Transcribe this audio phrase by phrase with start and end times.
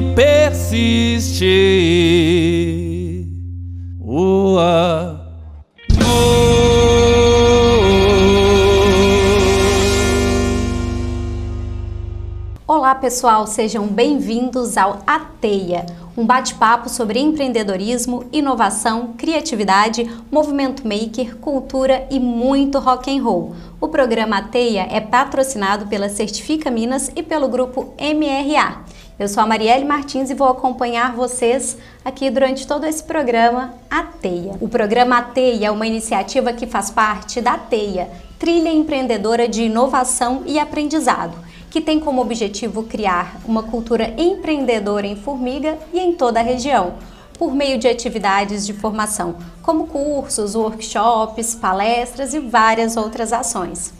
[0.00, 1.50] se persistir.
[4.00, 5.20] O amor.
[12.66, 15.84] Olá, pessoal, sejam bem-vindos ao Ateia,
[16.16, 23.54] um bate-papo sobre empreendedorismo, inovação, criatividade, movimento maker, cultura e muito rock and roll.
[23.80, 28.84] O programa Ateia é patrocinado pela Certifica Minas e pelo grupo MRA.
[29.20, 34.54] Eu sou a Marielle Martins e vou acompanhar vocês aqui durante todo esse programa Ateia.
[34.62, 40.42] O programa Ateia é uma iniciativa que faz parte da Teia, trilha empreendedora de inovação
[40.46, 41.36] e aprendizado
[41.68, 46.94] que tem como objetivo criar uma cultura empreendedora em Formiga e em toda a região,
[47.38, 53.99] por meio de atividades de formação, como cursos, workshops, palestras e várias outras ações.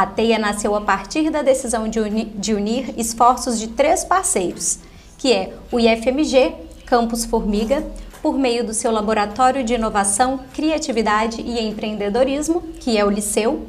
[0.00, 4.78] A TEIA nasceu a partir da decisão de unir, de unir esforços de três parceiros,
[5.18, 6.54] que é o IFMG,
[6.86, 7.84] Campus Formiga,
[8.22, 13.66] por meio do seu Laboratório de Inovação, Criatividade e Empreendedorismo, que é o Liceu,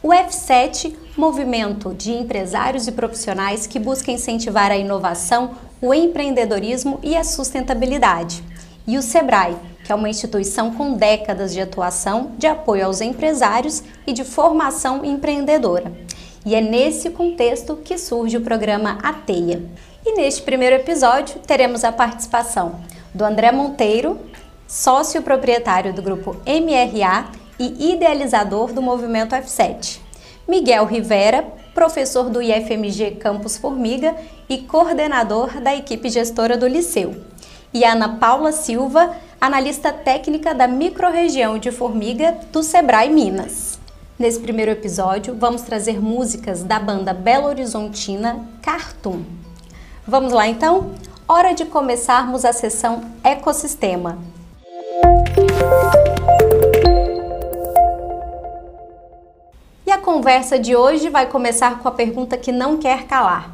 [0.00, 7.16] o F7, movimento de empresários e profissionais que busca incentivar a inovação, o empreendedorismo e
[7.16, 8.40] a sustentabilidade.
[8.86, 9.56] E o SEBRAE,
[9.92, 15.92] é uma instituição com décadas de atuação de apoio aos empresários e de formação empreendedora.
[16.44, 19.62] E é nesse contexto que surge o programa Ateia.
[20.04, 22.80] E neste primeiro episódio teremos a participação
[23.14, 24.18] do André Monteiro,
[24.66, 27.26] sócio proprietário do grupo MRA
[27.58, 30.00] e idealizador do movimento F7.
[30.48, 34.16] Miguel Rivera, professor do IFMG Campus Formiga
[34.48, 37.31] e coordenador da equipe gestora do Liceu.
[37.72, 43.78] E Ana Paula Silva, analista técnica da microrregião de Formiga do Sebrae Minas.
[44.18, 49.22] Nesse primeiro episódio, vamos trazer músicas da banda Belo Horizontina Cartoon.
[50.06, 50.92] Vamos lá então?
[51.26, 54.18] Hora de começarmos a sessão Ecossistema.
[60.02, 63.50] conversa de hoje vai começar com a pergunta que não quer calar.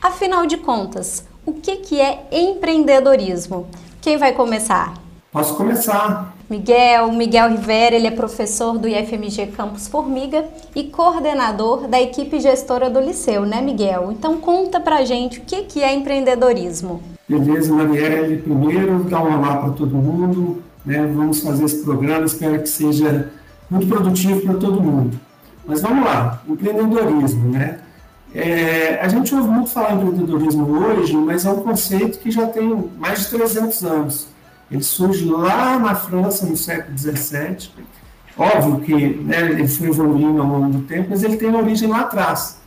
[0.00, 3.66] Afinal de contas, o que, que é empreendedorismo?
[4.00, 4.94] Quem vai começar?
[5.32, 6.36] Posso começar.
[6.48, 10.44] Miguel, Miguel Rivera, ele é professor do IFMG Campus Formiga
[10.76, 14.12] e coordenador da equipe gestora do Liceu, né, Miguel?
[14.12, 17.02] Então conta pra gente o que, que é empreendedorismo.
[17.26, 18.36] Beleza, Marielle.
[18.38, 20.62] Primeiro, dar um olá para todo mundo.
[20.84, 21.06] Né?
[21.14, 23.30] Vamos fazer esse programa, espero que seja
[23.70, 25.18] muito produtivo para todo mundo.
[25.64, 27.78] Mas vamos lá, empreendedorismo, né?
[28.34, 32.46] É, a gente ouve muito falar em empreendedorismo hoje, mas é um conceito que já
[32.46, 34.28] tem mais de 300 anos.
[34.70, 37.70] Ele surge lá na França, no século XVII.
[38.36, 42.00] Óbvio que né, ele foi evoluindo ao longo do tempo, mas ele tem origem lá
[42.00, 42.58] atrás.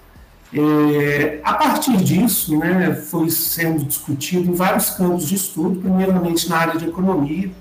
[0.53, 6.57] É, a partir disso, né, foi sendo discutido em vários campos de estudo, primeiramente na
[6.57, 7.51] área de economia,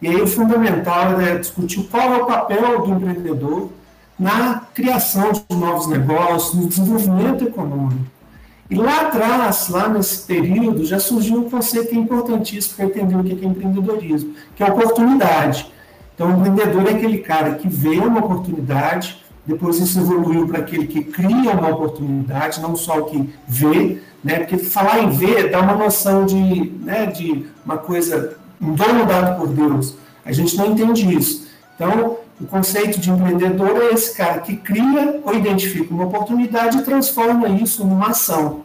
[0.00, 3.70] e aí o fundamental é discutir qual é o papel do empreendedor
[4.20, 8.04] na criação de novos negócios, no desenvolvimento econômico.
[8.68, 13.24] E lá atrás, lá nesse período, já surgiu um conceito é importantíssimo para entender o
[13.24, 15.72] que é empreendedorismo, que é oportunidade.
[16.14, 20.86] Então, o empreendedor é aquele cara que vê uma oportunidade, depois isso evoluiu para aquele
[20.86, 24.40] que cria uma oportunidade, não só o que vê, né?
[24.40, 29.40] porque falar em ver dá uma noção de, né, de uma coisa, um dono dado
[29.40, 29.96] por Deus.
[30.24, 31.48] A gente não entende isso.
[31.74, 36.82] Então, o conceito de empreendedor é esse cara que cria ou identifica uma oportunidade e
[36.82, 38.62] transforma isso numa ação,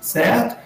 [0.00, 0.56] certo?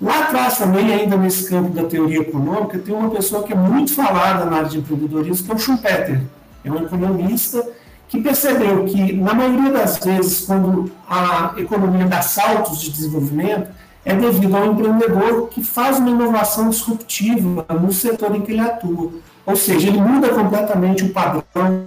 [0.00, 3.94] Lá atrás também, ainda nesse campo da teoria econômica, tem uma pessoa que é muito
[3.94, 6.22] falada na área de empreendedorismo, que é o Schumpeter.
[6.64, 7.66] É um economista
[8.08, 13.68] que percebeu que, na maioria das vezes, quando a economia dá saltos de desenvolvimento,
[14.04, 19.10] é devido ao empreendedor que faz uma inovação disruptiva no setor em que ele atua.
[19.44, 21.86] Ou seja, ele muda completamente o padrão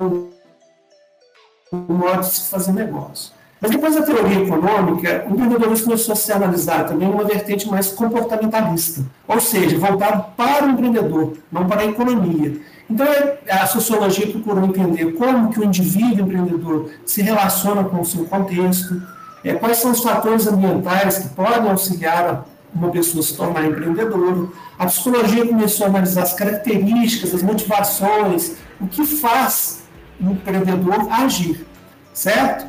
[0.00, 0.30] o
[1.92, 3.32] modo de se fazer negócio.
[3.60, 7.88] Mas depois da teoria econômica, o empreendedorismo começou a se analisar também uma vertente mais
[7.88, 12.60] comportamentalista, ou seja, voltado para o empreendedor, não para a economia.
[12.90, 13.06] Então,
[13.48, 19.02] a sociologia procurou entender como que o indivíduo empreendedor se relaciona com o seu contexto,
[19.42, 22.44] é, quais são os fatores ambientais que podem auxiliar
[22.74, 24.46] uma pessoa a se tornar empreendedora.
[24.78, 29.83] A psicologia começou a analisar as características, as motivações, o que faz
[30.20, 31.66] o empreendedor agir,
[32.12, 32.66] certo?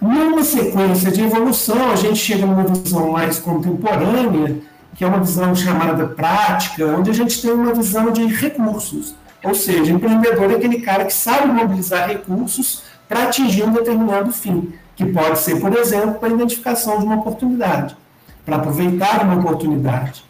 [0.00, 4.56] Numa sequência de evolução, a gente chega numa visão mais contemporânea,
[4.94, 9.14] que é uma visão chamada prática, onde a gente tem uma visão de recursos.
[9.44, 14.72] Ou seja, empreendedor é aquele cara que sabe mobilizar recursos para atingir um determinado fim,
[14.94, 17.96] que pode ser, por exemplo, a identificação de uma oportunidade.
[18.44, 20.24] para aproveitar uma oportunidade.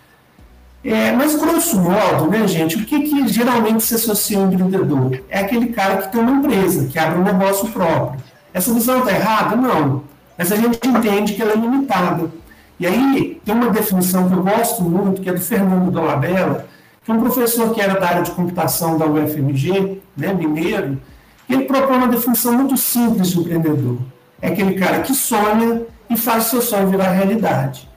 [0.84, 5.20] É, mas, grosso modo, né, gente, o que, que geralmente se associa ao empreendedor?
[5.28, 8.20] É aquele cara que tem uma empresa, que abre um negócio próprio.
[8.54, 9.56] Essa visão está errada?
[9.56, 10.04] Não.
[10.36, 12.30] Mas a gente entende que ela é limitada.
[12.78, 16.66] E aí, tem uma definição que eu gosto muito, que é do Fernando Dolabella,
[17.04, 21.00] que é um professor que era da área de computação da UFMG, né, mineiro,
[21.48, 23.98] e ele propõe uma definição muito simples de empreendedor.
[24.40, 27.88] É aquele cara que sonha e faz seu sonho virar realidade.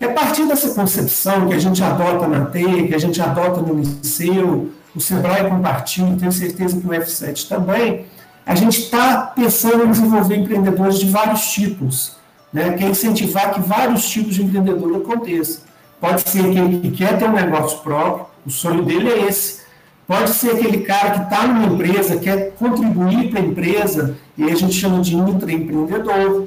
[0.00, 3.60] E a partir dessa concepção que a gente adota na TEI, que a gente adota
[3.62, 8.06] no Liceu, o Sebrae compartilha, tenho certeza que o F7 também,
[8.44, 12.16] a gente está pensando em desenvolver empreendedores de vários tipos,
[12.52, 15.62] né, que é incentivar que vários tipos de empreendedor aconteçam.
[16.00, 19.66] Pode ser aquele que quer ter um negócio próprio, o sonho dele é esse.
[20.06, 24.54] Pode ser aquele cara que está numa empresa, quer contribuir para a empresa, e a
[24.54, 26.46] gente chama de intraempreendedor.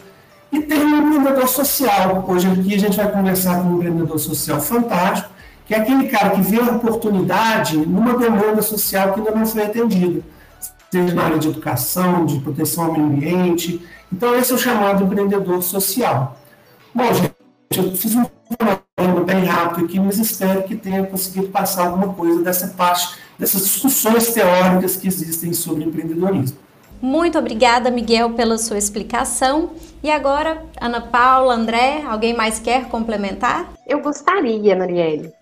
[0.51, 2.25] E tem um empreendedor social.
[2.27, 5.29] Hoje aqui a gente vai conversar com um empreendedor social fantástico,
[5.65, 9.63] que é aquele cara que vê a oportunidade numa demanda social que ainda não foi
[9.63, 10.21] atendida,
[10.89, 13.87] seja na área de educação, de proteção ao meio ambiente.
[14.11, 16.35] Então, esse é o chamado empreendedor social.
[16.93, 17.33] Bom, gente,
[17.77, 18.25] eu fiz um
[18.57, 23.61] panorama bem rápido aqui, mas espero que tenha conseguido passar alguma coisa dessa parte, dessas
[23.61, 26.57] discussões teóricas que existem sobre empreendedorismo.
[26.99, 29.71] Muito obrigada, Miguel, pela sua explicação.
[30.01, 33.69] E agora, Ana Paula, André, alguém mais quer complementar?
[33.85, 35.33] Eu gostaria, Marielle.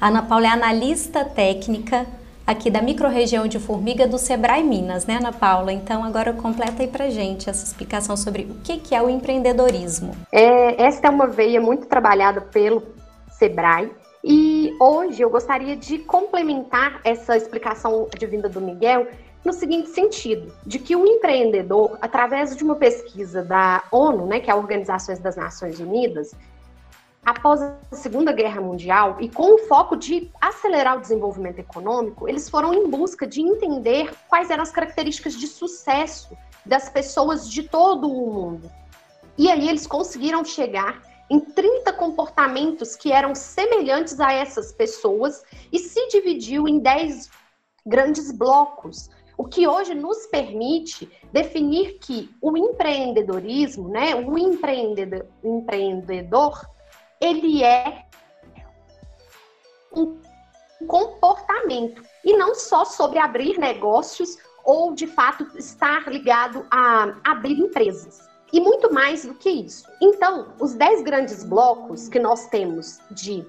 [0.00, 2.06] Ana Paula é analista técnica
[2.46, 5.70] aqui da microrregião de Formiga do Sebrae Minas, né, Ana Paula?
[5.74, 10.16] Então, agora completa aí pra gente essa explicação sobre o que, que é o empreendedorismo.
[10.32, 12.82] É, esta é uma veia muito trabalhada pelo
[13.30, 13.92] Sebrae.
[14.24, 19.06] E hoje eu gostaria de complementar essa explicação de vinda do Miguel
[19.44, 24.50] no seguinte sentido, de que o empreendedor, através de uma pesquisa da ONU, né, que
[24.50, 26.34] é a Organização das Nações Unidas,
[27.24, 32.48] após a Segunda Guerra Mundial e com o foco de acelerar o desenvolvimento econômico, eles
[32.48, 38.10] foram em busca de entender quais eram as características de sucesso das pessoas de todo
[38.10, 38.70] o mundo.
[39.36, 45.78] E aí eles conseguiram chegar em 30 comportamentos que eram semelhantes a essas pessoas e
[45.78, 47.30] se dividiu em 10
[47.86, 56.60] grandes blocos, o que hoje nos permite definir que o empreendedorismo, né, o empreendedor, empreendedor
[57.20, 58.04] ele é
[59.94, 60.20] um
[60.88, 68.28] comportamento e não só sobre abrir negócios ou de fato estar ligado a abrir empresas.
[68.52, 69.84] E muito mais do que isso.
[70.00, 73.46] Então, os 10 grandes blocos que nós temos de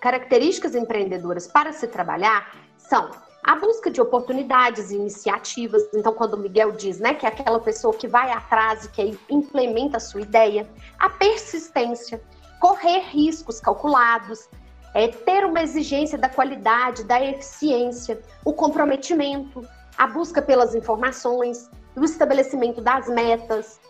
[0.00, 3.10] características empreendedoras para se trabalhar são
[3.42, 5.88] a busca de oportunidades e iniciativas.
[5.94, 9.18] Então, quando o Miguel diz né, que é aquela pessoa que vai atrás e que
[9.30, 10.68] implementa a sua ideia,
[10.98, 12.20] a persistência,
[12.60, 14.48] correr riscos calculados,
[14.94, 22.04] é, ter uma exigência da qualidade, da eficiência, o comprometimento, a busca pelas informações, o
[22.04, 23.80] estabelecimento das metas,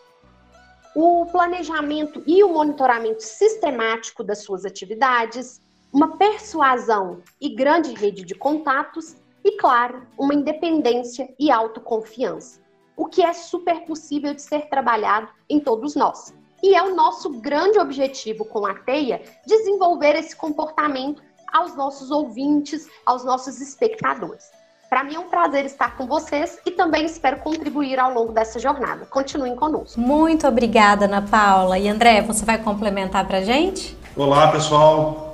[0.94, 5.60] o planejamento e o monitoramento sistemático das suas atividades,
[5.92, 9.16] uma persuasão e grande rede de contatos
[9.48, 12.60] e, claro, uma independência e autoconfiança,
[12.94, 16.34] o que é super possível de ser trabalhado em todos nós.
[16.62, 22.86] E é o nosso grande objetivo com a Teia desenvolver esse comportamento aos nossos ouvintes,
[23.06, 24.50] aos nossos espectadores.
[24.90, 28.58] Para mim é um prazer estar com vocês e também espero contribuir ao longo dessa
[28.58, 29.06] jornada.
[29.06, 29.98] Continuem conosco.
[29.98, 31.78] Muito obrigada, Ana Paula.
[31.78, 33.96] E André, você vai complementar para a gente?
[34.14, 35.28] Olá, pessoal.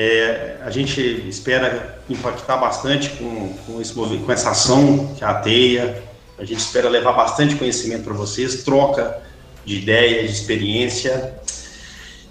[0.00, 5.34] É, a gente espera impactar bastante com, com, esse, com essa ação que é a
[5.34, 6.04] TEIA.
[6.38, 9.20] A gente espera levar bastante conhecimento para vocês, troca
[9.64, 11.34] de ideias, de experiência.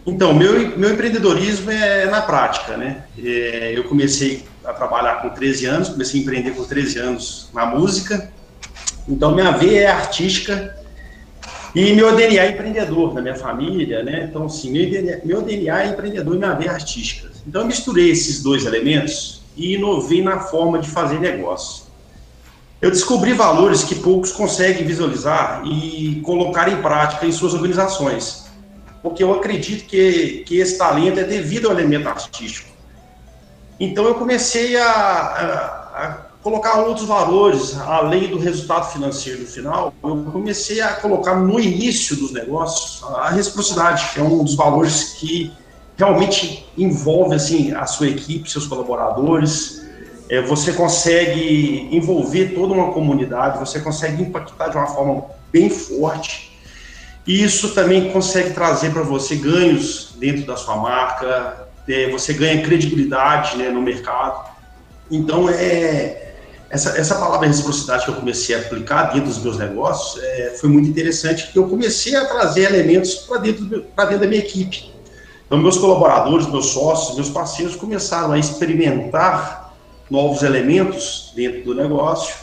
[0.06, 3.04] Então, meu, meu empreendedorismo é na prática, né?
[3.22, 7.66] É, eu comecei a trabalhar com 13 anos, comecei a empreender com 13 anos na
[7.66, 8.32] música.
[9.10, 10.74] Então, minha veia é artística
[11.76, 14.26] e meu DNA é empreendedor na minha família, né?
[14.30, 17.37] Então, assim, meu DNA, meu DNA é empreendedor e minha veia é artística.
[17.48, 21.86] Então, eu misturei esses dois elementos e inovei na forma de fazer negócio.
[22.82, 28.48] Eu descobri valores que poucos conseguem visualizar e colocar em prática em suas organizações,
[29.02, 32.70] porque eu acredito que, que esse talento é devido ao elemento artístico.
[33.80, 36.12] Então, eu comecei a, a, a
[36.44, 42.16] colocar outros valores, além do resultado financeiro no final, eu comecei a colocar no início
[42.18, 45.52] dos negócios a reciprocidade, que é um dos valores que
[45.98, 49.86] realmente envolve assim a sua equipe, seus colaboradores.
[50.30, 56.52] É, você consegue envolver toda uma comunidade, você consegue impactar de uma forma bem forte.
[57.26, 62.62] E isso também consegue trazer para você ganhos dentro da sua marca, é, você ganha
[62.64, 64.50] credibilidade né, no mercado.
[65.10, 66.34] Então, é,
[66.70, 70.70] essa, essa palavra reciprocidade que eu comecei a aplicar dentro dos meus negócios é, foi
[70.70, 74.97] muito interessante, eu comecei a trazer elementos para dentro, dentro da minha equipe.
[75.48, 79.74] Então, meus colaboradores, meus sócios, meus parceiros começaram a experimentar
[80.10, 82.36] novos elementos dentro do negócio,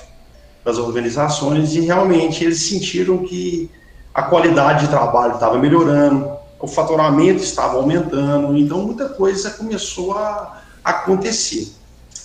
[0.64, 3.70] das organizações, e realmente eles sentiram que
[4.14, 10.62] a qualidade de trabalho estava melhorando, o faturamento estava aumentando, então muita coisa começou a
[10.82, 11.72] acontecer.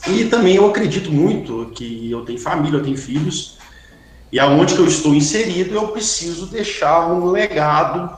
[0.08, 3.58] E também eu acredito muito que eu tenho família, eu tenho filhos,
[4.32, 8.18] e aonde que eu estou inserido, eu preciso deixar um legado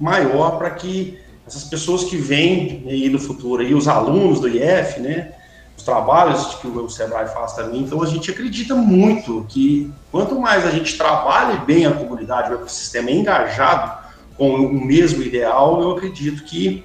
[0.00, 5.00] maior para que essas pessoas que vêm aí no futuro, aí, os alunos do IF,
[5.00, 5.32] né,
[5.76, 10.66] os trabalhos que o Sebrae faz também, então a gente acredita muito que quanto mais
[10.66, 14.04] a gente trabalha bem a comunidade, o ecossistema é engajado
[14.36, 16.84] com o mesmo ideal, eu acredito que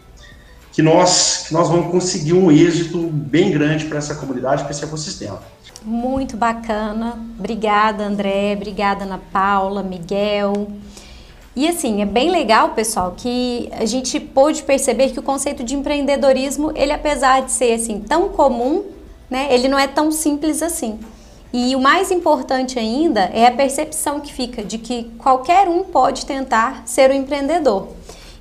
[0.72, 4.84] que nós, que nós vamos conseguir um êxito bem grande para essa comunidade, para esse
[4.84, 5.42] ecossistema.
[5.84, 7.18] Muito bacana.
[7.38, 8.54] Obrigada, André.
[8.56, 10.72] Obrigada, Ana Paula, Miguel.
[11.60, 15.76] E assim, é bem legal, pessoal, que a gente pôde perceber que o conceito de
[15.76, 18.86] empreendedorismo, ele apesar de ser assim tão comum,
[19.30, 20.98] né, ele não é tão simples assim.
[21.52, 26.26] E o mais importante ainda é a percepção que fica de que qualquer um pode
[26.26, 27.90] tentar ser um empreendedor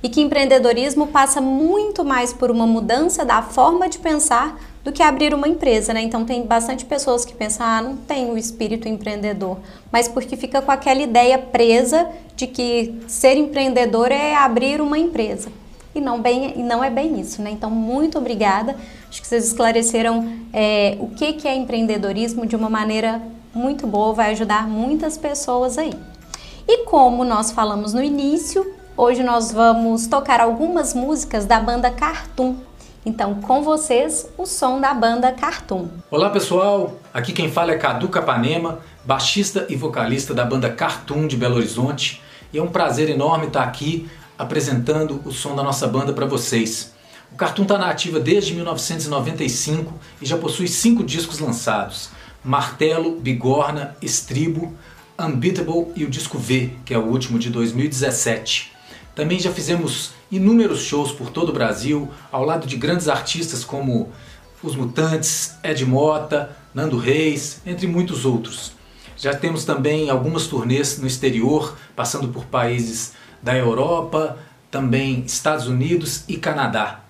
[0.01, 5.03] e que empreendedorismo passa muito mais por uma mudança da forma de pensar do que
[5.03, 6.01] abrir uma empresa, né?
[6.01, 9.57] Então tem bastante pessoas que pensam, ah, não tem o espírito empreendedor,
[9.91, 15.49] mas porque fica com aquela ideia presa de que ser empreendedor é abrir uma empresa.
[15.93, 17.49] E não, bem, e não é bem isso, né?
[17.49, 18.75] Então, muito obrigada.
[19.09, 23.21] Acho que vocês esclareceram é, o que, que é empreendedorismo de uma maneira
[23.53, 25.93] muito boa, vai ajudar muitas pessoas aí.
[26.67, 28.63] E como nós falamos no início,
[29.01, 32.55] Hoje nós vamos tocar algumas músicas da banda Cartoon.
[33.09, 35.87] Então, com vocês, o som da banda Cartoon.
[36.11, 41.35] Olá pessoal, aqui quem fala é Cadu Capanema, baixista e vocalista da banda Cartoon de
[41.35, 42.21] Belo Horizonte.
[42.53, 46.93] E é um prazer enorme estar aqui apresentando o som da nossa banda para vocês.
[47.33, 52.11] O Cartoon está na ativa desde 1995 e já possui cinco discos lançados:
[52.43, 54.71] Martelo, Bigorna, Estribo,
[55.19, 58.71] Unbeatable e o disco V, que é o último de 2017.
[59.19, 64.13] Também já fizemos inúmeros shows por todo o Brasil, ao lado de grandes artistas como
[64.63, 68.71] Os Mutantes, Ed Mota, Nando Reis, entre muitos outros.
[69.17, 73.11] Já temos também algumas turnês no exterior, passando por países
[73.43, 74.37] da Europa,
[74.71, 77.01] também Estados Unidos e Canadá.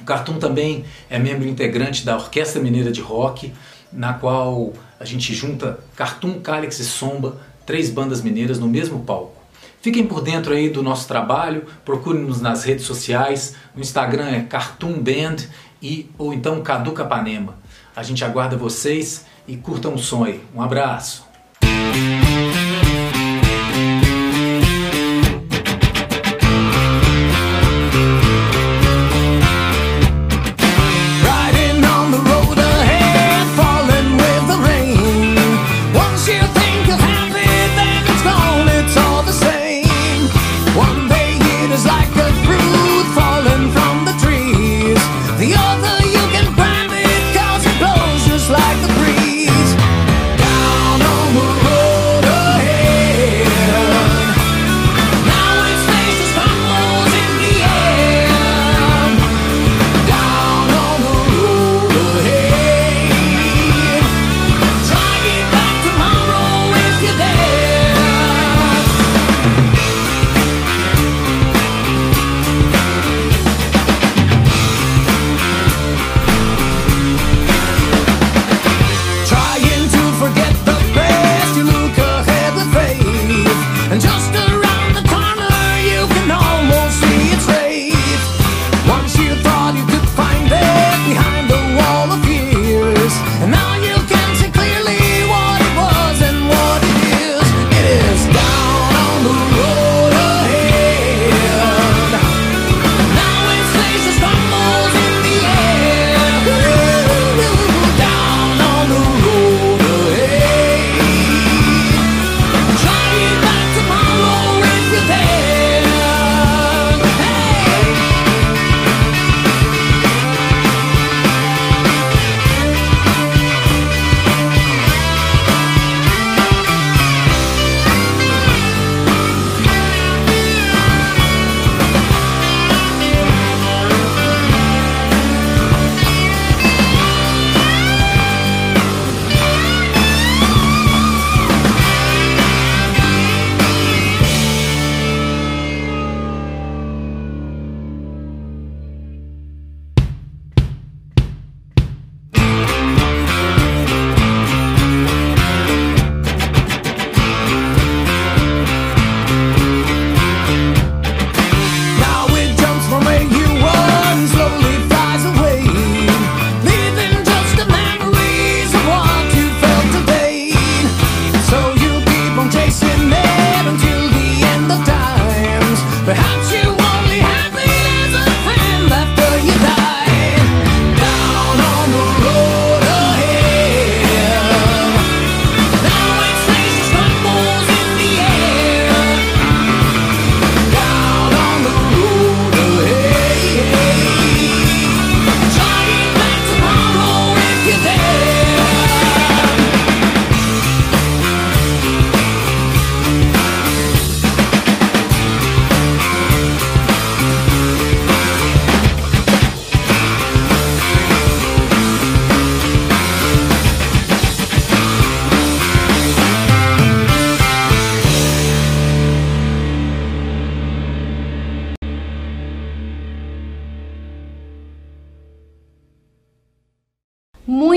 [0.00, 3.52] O Cartoon também é membro integrante da Orquestra Mineira de Rock,
[3.92, 9.35] na qual a gente junta Cartoon, Calix e Somba, três bandas mineiras no mesmo palco.
[9.86, 14.94] Fiquem por dentro aí do nosso trabalho, procurem-nos nas redes sociais, no Instagram é Cartoon
[14.94, 15.36] Band
[15.80, 17.54] e ou então Cadu Capanema.
[17.94, 20.40] A gente aguarda vocês e curtam o aí.
[20.52, 21.24] Um abraço!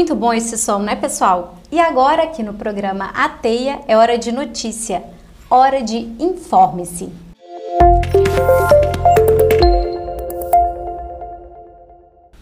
[0.10, 1.54] Muito bom esse som, né, pessoal?
[1.72, 5.04] E agora, aqui no programa A Teia, é hora de notícia,
[5.48, 7.12] hora de informe-se.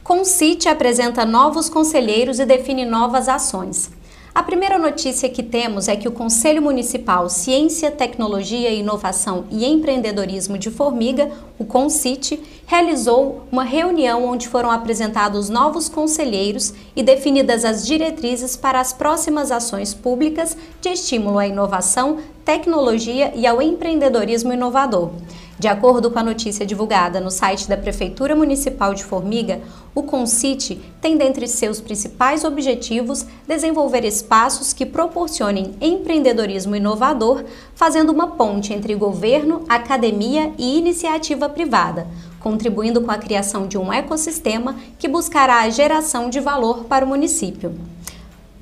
[0.01, 3.91] Concite apresenta novos conselheiros e define novas ações.
[4.37, 10.59] A primeira notícia que temos é que o Conselho Municipal Ciência, Tecnologia, Inovação e Empreendedorismo
[10.59, 17.83] de Formiga, o CONCIT, realizou uma reunião onde foram apresentados novos conselheiros e definidas as
[17.83, 25.13] diretrizes para as próximas ações públicas de estímulo à inovação, tecnologia e ao empreendedorismo inovador.
[25.59, 29.59] De acordo com a notícia divulgada no site da Prefeitura Municipal de Formiga,
[29.95, 37.43] o CONCIT tem dentre seus principais objetivos desenvolver espaços que proporcionem empreendedorismo inovador,
[37.73, 42.05] fazendo uma ponte entre governo, academia e iniciativa privada,
[42.39, 47.07] contribuindo com a criação de um ecossistema que buscará a geração de valor para o
[47.07, 47.73] município.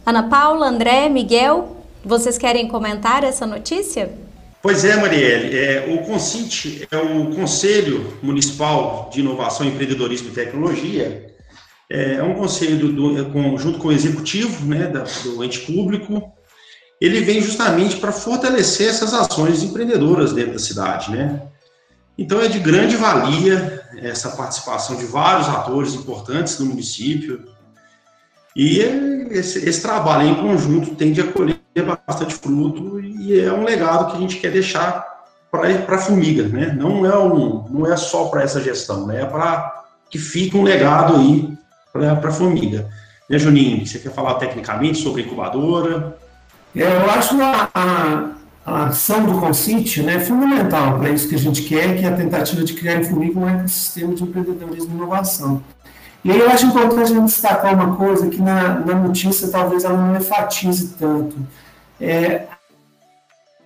[0.05, 4.24] Ana Paula, André, Miguel, vocês querem comentar essa notícia?
[4.65, 5.55] Pois é, Marielle.
[5.55, 11.35] É, o CONCIT é o Conselho Municipal de Inovação, Empreendedorismo e Tecnologia.
[11.87, 15.59] É, é um conselho do, é, com, junto com o executivo né, da, do ente
[15.59, 16.33] público.
[16.99, 21.11] Ele vem justamente para fortalecer essas ações empreendedoras dentro da cidade.
[21.11, 21.43] Né?
[22.17, 27.47] Então, é de grande valia essa participação de vários atores importantes do município.
[28.55, 28.79] E
[29.29, 31.59] esse, esse trabalho em conjunto tende a colher
[32.07, 35.05] bastante fruto e é um legado que a gente quer deixar
[35.51, 36.75] para a formiga, né?
[36.77, 39.21] Não é um, não é só para essa gestão, né?
[39.21, 41.53] É para que fique um legado aí
[41.91, 42.87] para a formiga.
[43.29, 43.85] Né, Juninho?
[43.85, 46.17] Você quer falar tecnicamente sobre a incubadora?
[46.75, 48.29] É, eu acho a, a,
[48.65, 52.15] a ação do Consite né, fundamental para isso que a gente quer, que é a
[52.15, 55.63] tentativa de criar em formiga um ecossistema de empreendedorismo e inovação.
[56.23, 59.83] E aí eu acho importante a gente destacar uma coisa que na, na notícia talvez
[59.83, 61.35] ela não enfatize tanto.
[62.01, 62.47] É,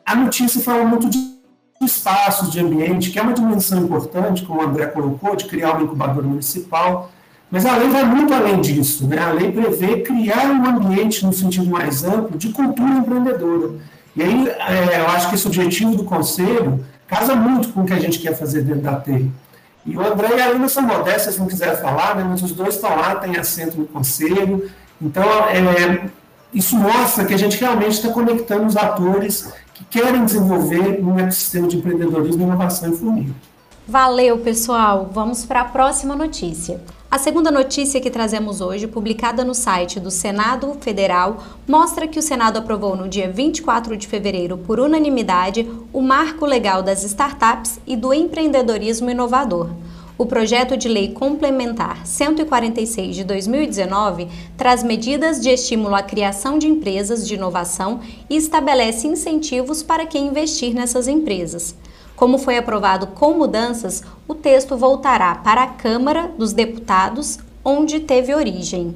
[0.09, 1.37] a notícia fala muito de
[1.79, 5.83] espaços, de ambiente, que é uma dimensão importante, como o André colocou, de criar uma
[5.83, 7.11] incubadora municipal,
[7.51, 9.05] mas a lei vai muito além disso.
[9.07, 9.19] Né?
[9.19, 13.73] A lei prevê criar um ambiente, no sentido mais amplo, de cultura empreendedora.
[14.15, 17.93] E aí é, eu acho que esse objetivo do Conselho casa muito com o que
[17.93, 19.31] a gente quer fazer dentro da TEI.
[19.85, 22.25] E o André e a Alina são modestas, se não quiser falar, né?
[22.27, 24.69] mas os dois estão lá, têm assento no Conselho.
[24.99, 26.09] Então, é,
[26.51, 29.53] isso mostra que a gente realmente está conectando os atores
[29.89, 33.33] querem desenvolver um ecossistema de empreendedorismo e inovação em Formiga.
[33.87, 35.09] Valeu, pessoal!
[35.11, 36.79] Vamos para a próxima notícia.
[37.09, 42.21] A segunda notícia que trazemos hoje, publicada no site do Senado Federal, mostra que o
[42.21, 47.97] Senado aprovou no dia 24 de fevereiro, por unanimidade, o Marco Legal das Startups e
[47.97, 49.71] do Empreendedorismo Inovador.
[50.19, 54.27] O projeto de lei complementar 146 de 2019
[54.57, 60.27] traz medidas de estímulo à criação de empresas de inovação e estabelece incentivos para quem
[60.27, 61.73] investir nessas empresas.
[62.17, 68.35] Como foi aprovado com mudanças, o texto voltará para a Câmara dos Deputados, onde teve
[68.35, 68.93] origem.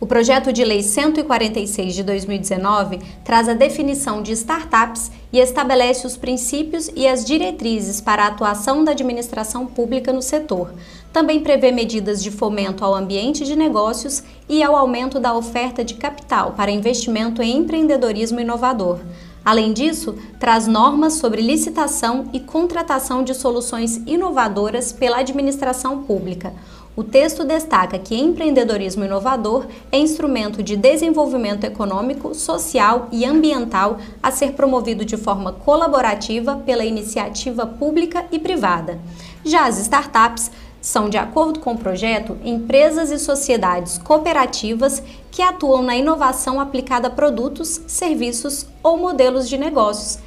[0.00, 6.16] O projeto de lei 146 de 2019 traz a definição de startups e estabelece os
[6.16, 10.72] princípios e as diretrizes para a atuação da administração pública no setor.
[11.12, 15.94] Também prevê medidas de fomento ao ambiente de negócios e ao aumento da oferta de
[15.94, 19.00] capital para investimento em empreendedorismo inovador.
[19.44, 26.52] Além disso, traz normas sobre licitação e contratação de soluções inovadoras pela administração pública.
[26.98, 34.32] O texto destaca que empreendedorismo inovador é instrumento de desenvolvimento econômico, social e ambiental a
[34.32, 38.98] ser promovido de forma colaborativa pela iniciativa pública e privada.
[39.44, 45.84] Já as startups são, de acordo com o projeto, empresas e sociedades cooperativas que atuam
[45.84, 50.18] na inovação aplicada a produtos, serviços ou modelos de negócios.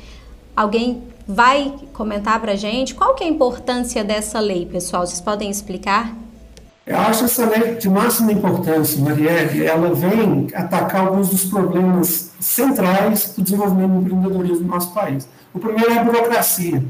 [0.55, 5.05] Alguém vai comentar para a gente qual que é a importância dessa lei, pessoal?
[5.05, 6.30] Vocês podem explicar?
[6.91, 9.65] Eu acho essa lei de máxima importância, Marielle.
[9.65, 15.25] Ela vem atacar alguns dos problemas centrais do desenvolvimento do empreendedorismo no nosso país.
[15.53, 16.83] O primeiro é a burocracia.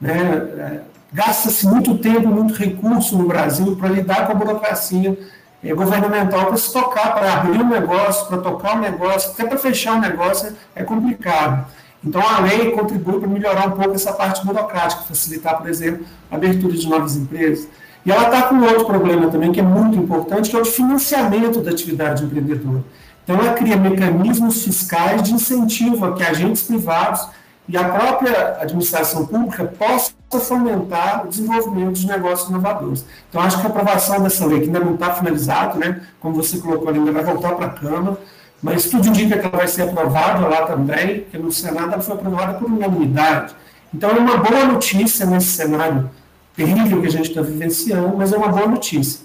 [0.00, 0.10] Né?
[0.56, 0.80] É,
[1.12, 5.18] gasta-se muito tempo, muito recurso no Brasil para lidar com a burocracia
[5.62, 9.58] é, governamental para se tocar, para abrir um negócio, para tocar um negócio, até para
[9.58, 11.66] fechar um negócio é complicado.
[12.02, 16.36] Então, a lei contribui para melhorar um pouco essa parte burocrática, facilitar, por exemplo, a
[16.36, 17.68] abertura de novas empresas.
[18.04, 20.70] E ela está com outro problema também, que é muito importante, que é o de
[20.70, 22.82] financiamento da atividade empreendedora.
[23.22, 27.28] Então, ela cria mecanismos fiscais de incentivo a que agentes privados
[27.68, 33.04] e a própria administração pública possa fomentar o desenvolvimento de negócios inovadores.
[33.28, 36.58] Então, acho que a aprovação dessa lei, que ainda não está finalizada, né, como você
[36.58, 38.18] colocou, ainda vai voltar para a Câmara,
[38.60, 42.14] mas tudo indica que ela vai ser aprovada lá também, porque no Senado ela foi
[42.16, 43.54] aprovada por unanimidade.
[43.94, 46.10] Então, é uma boa notícia nesse cenário
[46.54, 49.20] terrível que a gente está vivenciando, mas é uma boa notícia.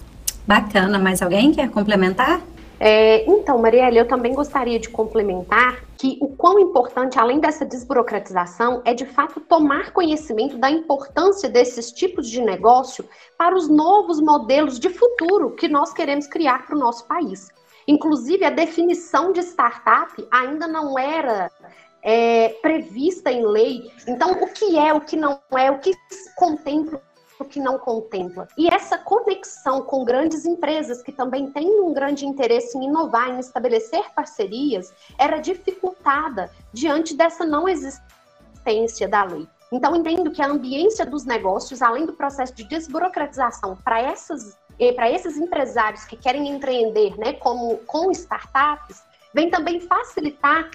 [0.45, 0.97] Bacana.
[0.97, 2.41] Mais alguém quer complementar?
[2.79, 8.81] É, então, Marielle, eu também gostaria de complementar que o quão importante, além dessa desburocratização,
[8.85, 13.03] é de fato tomar conhecimento da importância desses tipos de negócio
[13.37, 17.49] para os novos modelos de futuro que nós queremos criar para o nosso país.
[17.87, 21.51] Inclusive, a definição de startup ainda não era
[22.03, 23.91] é, prevista em lei.
[24.07, 25.93] Então, o que é, o que não é, o que
[26.35, 27.01] contempla
[27.39, 28.47] o que não contempla.
[28.57, 33.39] E essa conexão com grandes empresas que também têm um grande interesse em inovar, em
[33.39, 39.47] estabelecer parcerias, era dificultada diante dessa não existência da lei.
[39.71, 44.57] Então, entendo que a ambiência dos negócios, além do processo de desburocratização para essas
[44.95, 49.01] para esses empresários que querem empreender, né, como com startups,
[49.33, 50.69] vem também facilitar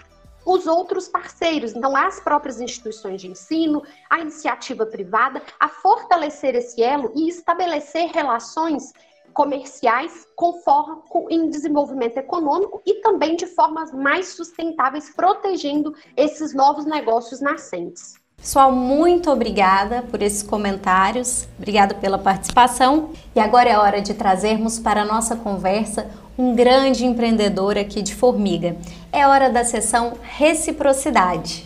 [0.44, 6.82] os outros parceiros, então as próprias instituições de ensino, a iniciativa privada, a fortalecer esse
[6.82, 8.92] elo e estabelecer relações
[9.32, 16.84] comerciais com foco em desenvolvimento econômico e também de formas mais sustentáveis, protegendo esses novos
[16.84, 18.20] negócios nascentes.
[18.36, 23.10] Pessoal, muito obrigada por esses comentários, obrigada pela participação.
[23.36, 28.14] E agora é hora de trazermos para a nossa conversa um grande empreendedor aqui de
[28.14, 28.76] Formiga.
[29.14, 31.64] É hora da sessão Reciprocidade.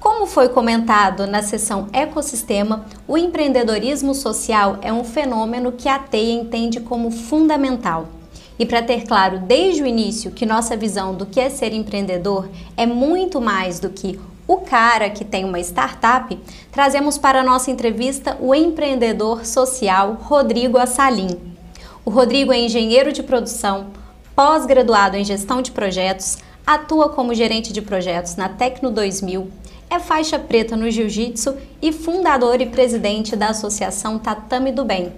[0.00, 6.40] Como foi comentado na sessão Ecossistema, o empreendedorismo social é um fenômeno que a TEIA
[6.40, 8.08] entende como fundamental.
[8.58, 12.48] E para ter claro desde o início que nossa visão do que é ser empreendedor
[12.76, 16.36] é muito mais do que o cara que tem uma startup,
[16.72, 21.51] trazemos para nossa entrevista o empreendedor social Rodrigo Assalim.
[22.04, 23.86] O Rodrigo é engenheiro de produção,
[24.34, 26.36] pós-graduado em gestão de projetos,
[26.66, 29.48] atua como gerente de projetos na Tecno 2000,
[29.88, 35.12] é faixa preta no jiu-jitsu e fundador e presidente da Associação Tatame do Bem.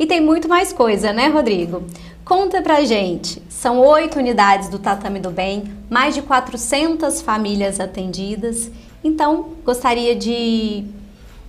[0.00, 1.84] E tem muito mais coisa, né, Rodrigo?
[2.24, 3.40] Conta pra gente.
[3.48, 8.68] São oito unidades do Tatame do Bem, mais de 400 famílias atendidas.
[9.04, 10.84] Então, gostaria de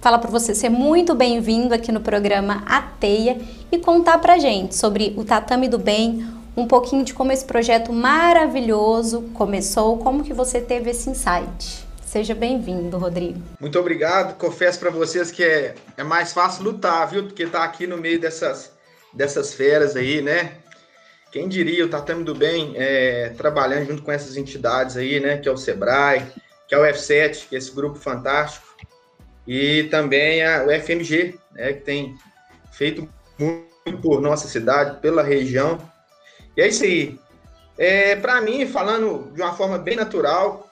[0.01, 3.37] falar para você ser muito bem-vindo aqui no programa Ateia
[3.71, 7.91] e contar pra gente sobre o Tatame do Bem, um pouquinho de como esse projeto
[7.91, 11.85] maravilhoso começou, como que você teve esse insight.
[12.05, 13.41] Seja bem-vindo, Rodrigo.
[13.59, 14.37] Muito obrigado.
[14.37, 17.23] Confesso para vocês que é, é mais fácil lutar, viu?
[17.23, 18.71] Porque tá aqui no meio dessas,
[19.13, 20.53] dessas feras aí, né?
[21.31, 25.37] Quem diria o Tatame do Bem é, trabalhando junto com essas entidades aí, né?
[25.37, 26.25] Que é o Sebrae,
[26.67, 28.66] que é o F7, que é esse grupo fantástico,
[29.47, 31.73] e também a, o FMG, né?
[31.73, 32.17] Que tem
[32.71, 33.07] feito
[33.39, 35.79] muito por nossa cidade, pela região.
[36.55, 37.17] E é isso aí.
[37.77, 40.69] É, Para mim, falando de uma forma bem natural,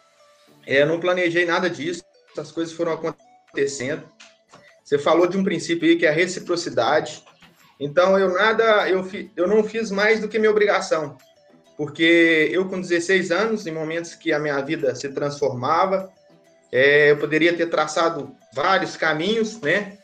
[0.67, 2.03] é, eu não planejei nada disso,
[2.37, 4.03] as coisas foram acontecendo.
[4.83, 7.23] Você falou de um princípio aí que é a reciprocidade.
[7.79, 11.17] Então eu nada, eu, eu não fiz mais do que minha obrigação,
[11.75, 16.09] porque eu com 16 anos, em momentos que a minha vida se transformava,
[16.75, 19.97] é, eu poderia ter traçado vários caminhos, né?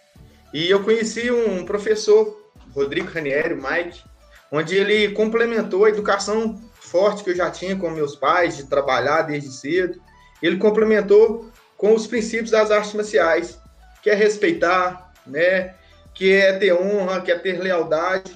[0.54, 4.02] E eu conheci um professor, Rodrigo Ranieri, Mike,
[4.50, 9.24] onde ele complementou a educação forte que eu já tinha com meus pais, de trabalhar
[9.24, 10.02] desde cedo.
[10.42, 13.60] Ele complementou com os princípios das artes marciais,
[14.02, 15.76] que é respeitar, né?
[16.14, 18.32] que é ter honra, que é ter lealdade.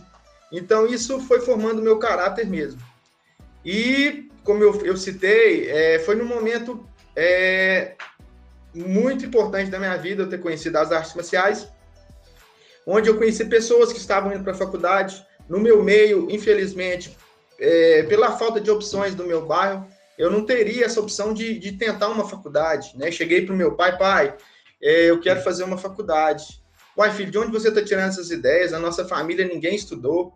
[0.51, 2.81] Então, isso foi formando meu caráter mesmo.
[3.63, 7.95] E, como eu, eu citei, é, foi num momento é,
[8.75, 11.67] muito importante da minha vida eu ter conhecido as artes marciais,
[12.85, 15.25] onde eu conheci pessoas que estavam indo para a faculdade.
[15.47, 17.15] No meu meio, infelizmente,
[17.59, 21.73] é, pela falta de opções do meu bairro, eu não teria essa opção de, de
[21.73, 22.91] tentar uma faculdade.
[22.95, 23.11] Né?
[23.11, 24.35] Cheguei para o meu pai, pai,
[24.81, 26.61] é, eu quero fazer uma faculdade.
[26.97, 28.71] Uai, filho, de onde você está tirando essas ideias?
[28.71, 30.33] A nossa família ninguém estudou.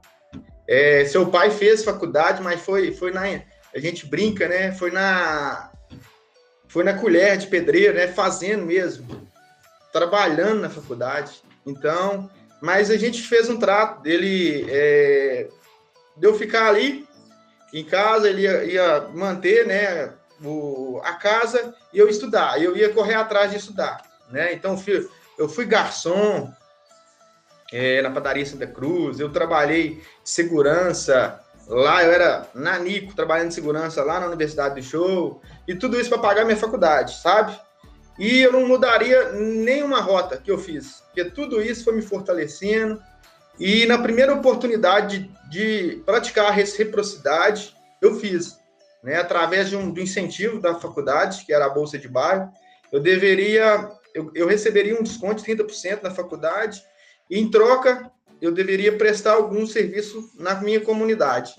[0.67, 3.23] É, seu pai fez faculdade, mas foi, foi na.
[3.73, 4.71] A gente brinca, né?
[4.71, 5.68] Foi na.
[6.69, 8.07] Foi na colher de pedreiro, né?
[8.07, 9.27] Fazendo mesmo.
[9.91, 11.41] Trabalhando na faculdade.
[11.65, 12.29] Então,
[12.61, 14.65] mas a gente fez um trato dele.
[14.69, 15.49] É,
[16.15, 17.07] de eu ficar ali
[17.73, 20.13] em casa, ele ia, ia manter, né?
[20.43, 22.61] O, a casa e eu estudar.
[22.61, 24.53] Eu ia correr atrás de estudar, né?
[24.53, 24.81] Então,
[25.37, 26.53] eu fui garçom
[27.71, 34.03] é, na padaria Santa Cruz, eu trabalhei segurança Lá eu era nanico, trabalhando em segurança
[34.03, 37.55] lá na Universidade do Show, e tudo isso para pagar minha faculdade, sabe?
[38.17, 42.99] E eu não mudaria nenhuma rota que eu fiz, porque tudo isso foi me fortalecendo.
[43.59, 48.57] E na primeira oportunidade de, de praticar a reciprocidade, eu fiz,
[49.03, 49.17] né?
[49.17, 52.51] Através de um, um incentivo da faculdade, que era a Bolsa de Bairro,
[52.91, 56.83] eu deveria, eu, eu receberia um desconto de 30% na faculdade,
[57.29, 61.55] e em troca eu deveria prestar algum serviço na minha comunidade.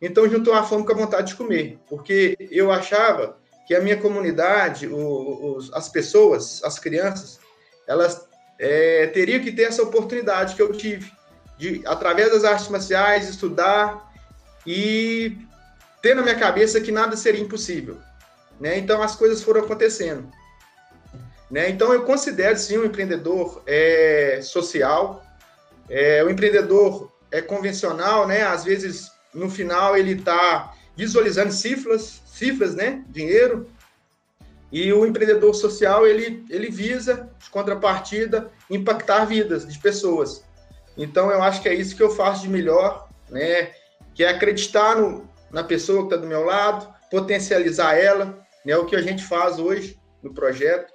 [0.00, 3.96] Então, juntou a fome com a vontade de comer, porque eu achava que a minha
[3.96, 7.38] comunidade, os, as pessoas, as crianças,
[7.86, 8.26] elas
[8.58, 11.10] é, teriam que ter essa oportunidade que eu tive,
[11.56, 14.12] de, através das artes marciais, estudar
[14.66, 15.36] e
[16.02, 17.98] ter na minha cabeça que nada seria impossível.
[18.60, 18.78] Né?
[18.78, 20.28] Então, as coisas foram acontecendo.
[21.50, 21.68] Né?
[21.70, 25.24] Então, eu considero, sim, um empreendedor é, social,
[25.88, 28.42] é, o empreendedor é convencional, né?
[28.42, 33.04] Às vezes, no final, ele está visualizando cifras, cifras, né?
[33.08, 33.68] Dinheiro.
[34.70, 40.44] E o empreendedor social, ele, ele visa, de contrapartida, impactar vidas de pessoas.
[40.96, 43.72] Então, eu acho que é isso que eu faço de melhor, né?
[44.14, 48.76] Que é acreditar no, na pessoa que está do meu lado, potencializar ela, né?
[48.76, 50.92] O que a gente faz hoje no projeto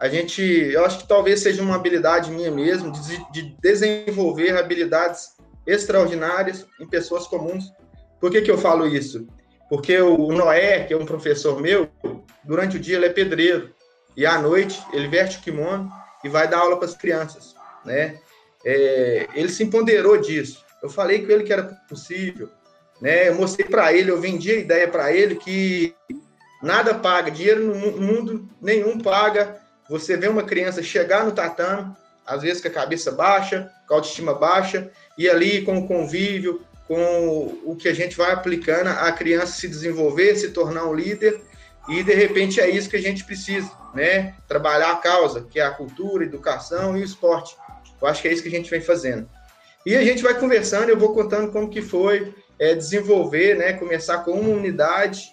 [0.00, 5.36] a gente, eu acho que talvez seja uma habilidade minha mesmo, de, de desenvolver habilidades
[5.66, 7.70] extraordinárias em pessoas comuns.
[8.18, 9.26] Por que, que eu falo isso?
[9.68, 11.86] Porque o Noé, que é um professor meu,
[12.42, 13.74] durante o dia ele é pedreiro,
[14.16, 15.90] e à noite ele veste o kimono
[16.24, 18.18] e vai dar aula para as crianças, né?
[18.64, 20.64] É, ele se empoderou disso.
[20.82, 22.48] Eu falei com ele que era possível,
[23.02, 23.28] né?
[23.28, 25.94] Eu mostrei para ele, eu vendi a ideia para ele que
[26.62, 29.60] nada paga, dinheiro no mundo nenhum paga
[29.90, 31.92] você vê uma criança chegar no tatame,
[32.24, 36.64] às vezes com a cabeça baixa, com a autoestima baixa, e ali com o convívio,
[36.86, 41.40] com o que a gente vai aplicando, a criança se desenvolver, se tornar um líder,
[41.88, 44.34] e de repente é isso que a gente precisa, né?
[44.46, 47.56] Trabalhar a causa, que é a cultura, a educação e o esporte.
[48.00, 49.28] Eu acho que é isso que a gente vem fazendo.
[49.84, 53.72] E a gente vai conversando, eu vou contando como que foi é, desenvolver, né?
[53.72, 55.32] Começar com uma unidade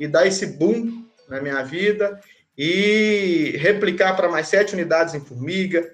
[0.00, 2.18] e dar esse boom na minha vida
[2.58, 5.88] e replicar para mais sete unidades em Formiga,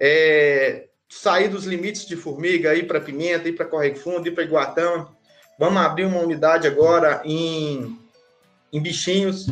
[0.00, 4.42] é, sair dos limites de Formiga, ir para Pimenta, ir para Correio Fundo, ir para
[4.42, 5.08] Iguatão.
[5.56, 7.96] Vamos abrir uma unidade agora em,
[8.72, 9.46] em Bichinhos,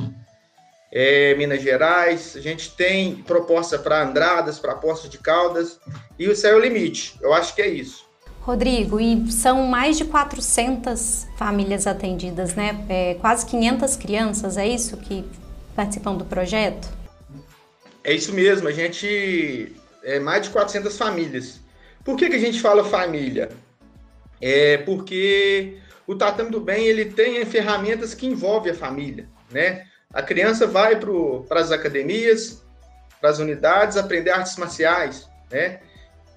[0.92, 2.36] é, Minas Gerais.
[2.36, 5.78] A gente tem proposta para Andradas, para Poços de Caldas,
[6.18, 7.16] e o céu é o limite.
[7.22, 8.04] Eu acho que é isso.
[8.40, 12.84] Rodrigo, e são mais de 400 famílias atendidas, né?
[12.88, 15.24] É, quase 500 crianças, é isso que
[15.76, 16.88] participando do projeto?
[18.02, 21.60] É isso mesmo, a gente é mais de 400 famílias.
[22.02, 23.50] Por que, que a gente fala família?
[24.40, 29.84] É porque o Tatame do Bem ele tem ferramentas que envolvem a família, né?
[30.12, 32.62] A criança vai para as academias,
[33.20, 35.80] para as unidades, aprender artes marciais, né?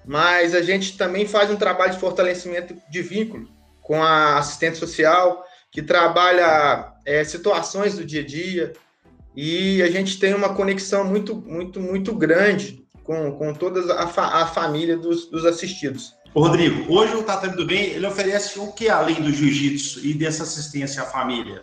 [0.04, 3.48] Mas a gente também faz um trabalho de fortalecimento de vínculo
[3.80, 8.72] com a assistente social, que trabalha é, situações do dia a dia,
[9.36, 14.42] e a gente tem uma conexão muito, muito, muito grande com, com toda a, fa
[14.42, 16.14] a família dos, dos assistidos.
[16.32, 20.14] Ô Rodrigo, hoje o Tatame do Bem, ele oferece o que além do jiu-jitsu e
[20.14, 21.62] dessa assistência à família?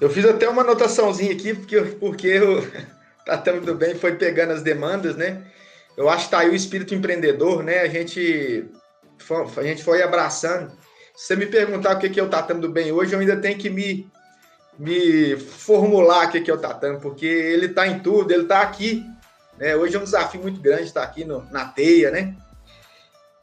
[0.00, 2.62] Eu fiz até uma anotaçãozinha aqui, porque, porque o
[3.26, 5.42] Tatame do Bem foi pegando as demandas, né?
[5.96, 7.80] Eu acho que tá aí o espírito empreendedor, né?
[7.80, 8.66] A gente,
[9.56, 10.70] a gente foi abraçando.
[11.16, 13.58] Se você me perguntar o que é o Tatame do Bem hoje, eu ainda tenho
[13.58, 14.08] que me
[14.78, 19.04] me formular o que é o tatame, porque ele está em tudo, ele está aqui.
[19.58, 19.74] Né?
[19.74, 22.36] Hoje é um desafio muito grande estar aqui no, na teia, né?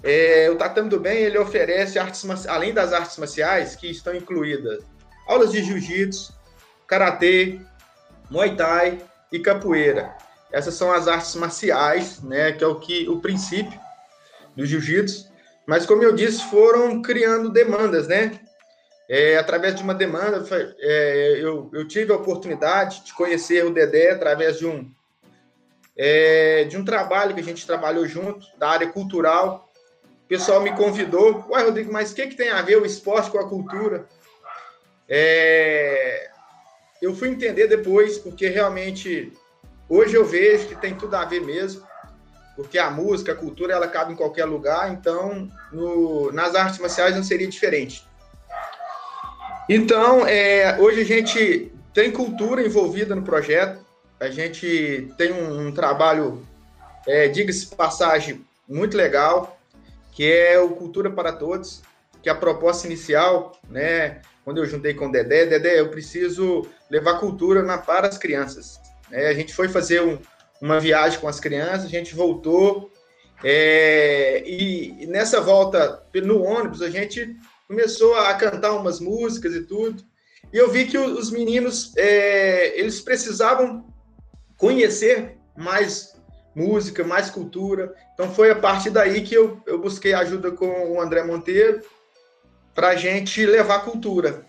[0.04, 4.84] É, o Tatame do Bem, ele oferece artes, além das artes marciais, que estão incluídas
[5.28, 6.32] aulas de jiu-jitsu,
[6.88, 7.60] karatê,
[8.30, 10.16] muay thai e capoeira.
[10.52, 13.80] Essas são as artes marciais, né, que é o que o princípio
[14.56, 15.28] do jiu-jitsu.
[15.66, 18.40] Mas como eu disse, foram criando demandas, né?
[19.08, 20.44] É, através de uma demanda,
[20.80, 24.90] é, eu, eu, tive a oportunidade de conhecer o Dedé através de um,
[25.96, 29.70] é, de um trabalho que a gente trabalhou junto, da área cultural.
[30.26, 31.46] O pessoal me convidou.
[31.50, 34.08] Ué, Rodrigo, mas o que, que tem a ver o esporte com a cultura?
[35.08, 36.32] É,
[37.00, 39.32] eu fui entender depois, porque realmente
[39.88, 41.86] hoje eu vejo que tem tudo a ver mesmo,
[42.56, 47.16] porque a música, a cultura, ela cabe em qualquer lugar, então no, nas artes marciais
[47.16, 48.04] não seria diferente.
[49.68, 53.84] Então, é, hoje a gente tem cultura envolvida no projeto,
[54.20, 56.46] a gente tem um, um trabalho,
[57.08, 59.60] é, diga-se passagem, muito legal,
[60.12, 61.82] que é o Cultura para Todos,
[62.22, 67.20] que a proposta inicial, né, quando eu juntei com o Dedé, Dedé, eu preciso levar
[67.20, 68.80] cultura na, para as crianças.
[69.12, 70.20] É, a gente foi fazer um,
[70.62, 72.92] uma viagem com as crianças, a gente voltou,
[73.44, 77.36] é, e nessa volta no ônibus, a gente
[77.68, 80.04] começou a cantar umas músicas e tudo,
[80.54, 83.86] e eu vi que os meninos, é, eles precisavam
[84.58, 86.16] conhecer mais
[86.56, 91.02] música, mais cultura, então foi a partir daí que eu, eu busquei ajuda com o
[91.02, 91.82] André Monteiro,
[92.74, 94.46] para a gente levar cultura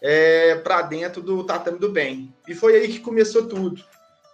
[0.00, 2.32] é, para dentro do Tatame do Bem.
[2.46, 3.82] E foi aí que começou tudo.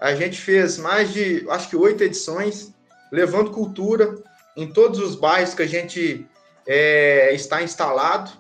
[0.01, 2.75] A gente fez mais de, acho que oito edições,
[3.13, 4.17] levando cultura
[4.57, 6.27] em todos os bairros que a gente
[6.67, 8.31] é, está instalado.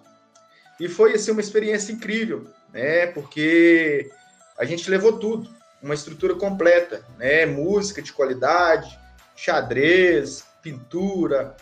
[0.79, 3.07] E foi assim, uma experiência incrível, né?
[3.09, 4.11] Porque
[4.57, 5.51] a gente levou tudo,
[5.83, 7.47] uma estrutura completa, né?
[7.47, 8.99] Música de qualidade,
[9.37, 11.57] xadrez, pintura,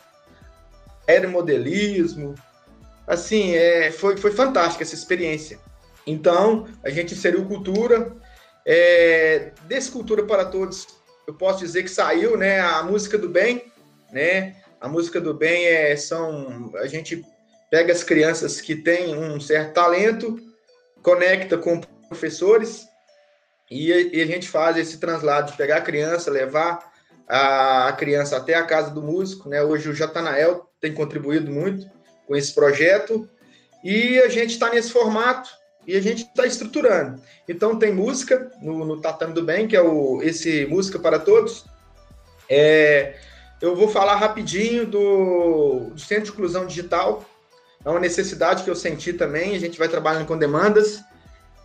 [1.07, 2.35] aeromodelismo.
[3.07, 5.59] Assim, é, foi, foi fantástica essa experiência.
[6.07, 8.17] Então, a gente inseriu cultura,
[8.65, 10.87] é, desse Cultura para Todos,
[11.27, 13.73] eu posso dizer que saiu, né, a música do bem,
[14.13, 17.25] né, a música do bem é, são, a gente
[17.71, 20.39] pega as crianças que têm um certo talento,
[21.03, 22.87] conecta com professores
[23.71, 26.93] e, e a gente faz esse translado de pegar a criança, levar
[27.29, 31.91] a, a criança até a casa do músico, né, hoje o Jatanael tem contribuído muito
[32.27, 33.29] com esse projeto
[33.85, 35.51] e a gente está nesse formato
[35.87, 37.21] e a gente está estruturando.
[37.49, 41.65] Então tem música no, no Tatame do Bem, que é o, esse Música para Todos.
[42.49, 43.19] É,
[43.61, 47.25] eu vou falar rapidinho do, do, Centro de Inclusão Digital.
[47.85, 51.01] É uma necessidade que eu senti também, a gente vai trabalhando com demandas.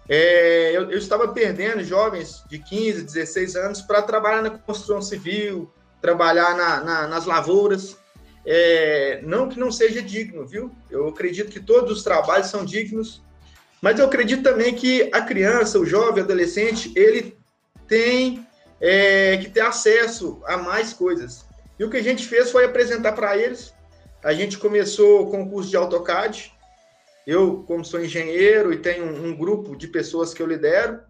[0.09, 5.71] É, eu, eu, estava perdendo jovens de 15, 16 anos para trabalhar na construção civil,
[6.01, 7.97] trabalhar na, na, nas lavouras.
[8.45, 10.71] É, não que não seja digno, viu?
[10.91, 13.23] Eu acredito que todos os trabalhos são dignos,
[13.81, 17.37] mas eu acredito também que a criança, o jovem, o adolescente, ele
[17.87, 18.45] tem
[18.81, 21.45] é, que ter acesso a mais coisas.
[21.83, 23.73] E o que a gente fez foi apresentar para eles.
[24.23, 26.53] A gente começou com o curso de AutoCAD.
[27.27, 31.01] Eu, como sou engenheiro e tenho um, um grupo de pessoas que eu lidero,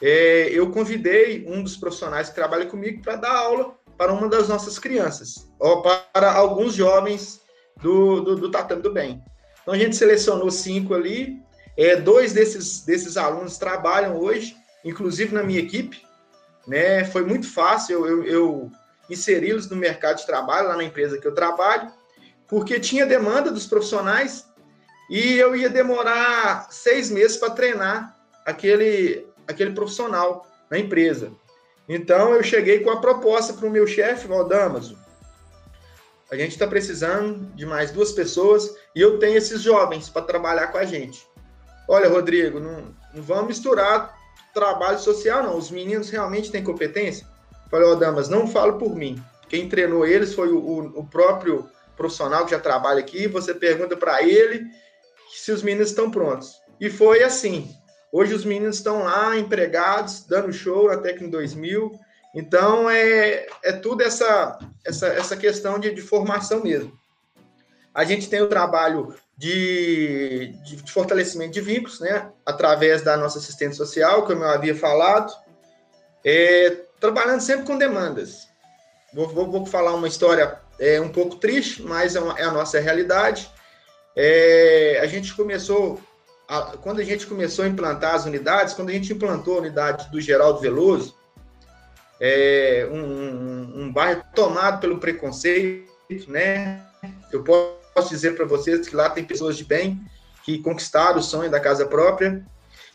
[0.00, 4.48] é, eu convidei um dos profissionais que trabalha comigo para dar aula para uma das
[4.48, 7.42] nossas crianças, ou para alguns jovens
[7.82, 9.22] do, do, do Tatame do Bem.
[9.60, 11.38] Então a gente selecionou cinco ali,
[11.76, 16.02] é, dois desses, desses alunos trabalham hoje, inclusive na minha equipe.
[16.66, 17.04] Né?
[17.04, 18.72] Foi muito fácil eu, eu, eu
[19.08, 21.92] inseri-los no mercado de trabalho, lá na empresa que eu trabalho,
[22.46, 24.46] porque tinha demanda dos profissionais
[25.10, 31.32] e eu ia demorar seis meses para treinar aquele, aquele profissional na empresa.
[31.88, 34.98] Então eu cheguei com a proposta para o meu chefe, Valdamaso.
[36.30, 40.68] A gente está precisando de mais duas pessoas e eu tenho esses jovens para trabalhar
[40.68, 41.26] com a gente.
[41.86, 44.18] Olha, Rodrigo, não, não vamos misturar
[44.54, 45.58] trabalho social, não.
[45.58, 47.26] Os meninos realmente têm competência?
[47.74, 49.20] Falei, ó, oh, Damas, não falo por mim.
[49.48, 53.26] Quem treinou eles foi o, o, o próprio profissional que já trabalha aqui.
[53.26, 54.64] Você pergunta para ele
[55.34, 56.52] se os meninos estão prontos.
[56.80, 57.68] E foi assim.
[58.12, 61.98] Hoje os meninos estão lá, empregados, dando show na Tecno 2000.
[62.32, 66.96] Então, é, é tudo essa, essa, essa questão de, de formação mesmo.
[67.92, 73.38] A gente tem o trabalho de, de, de, fortalecimento de vínculos, né, através da nossa
[73.38, 75.32] assistente social, como eu havia falado,
[76.24, 78.48] é, trabalhando sempre com demandas.
[79.12, 82.50] Vou, vou, vou falar uma história é, um pouco triste, mas é, uma, é a
[82.50, 83.50] nossa realidade.
[84.16, 86.00] É, a gente começou,
[86.48, 90.10] a, quando a gente começou a implantar as unidades, quando a gente implantou a unidade
[90.10, 91.14] do Geraldo Veloso,
[92.18, 95.86] é, um, um, um bairro tomado pelo preconceito,
[96.26, 96.80] né?
[97.30, 100.00] Eu posso dizer para vocês que lá tem pessoas de bem
[100.42, 102.42] que conquistaram o sonho da casa própria.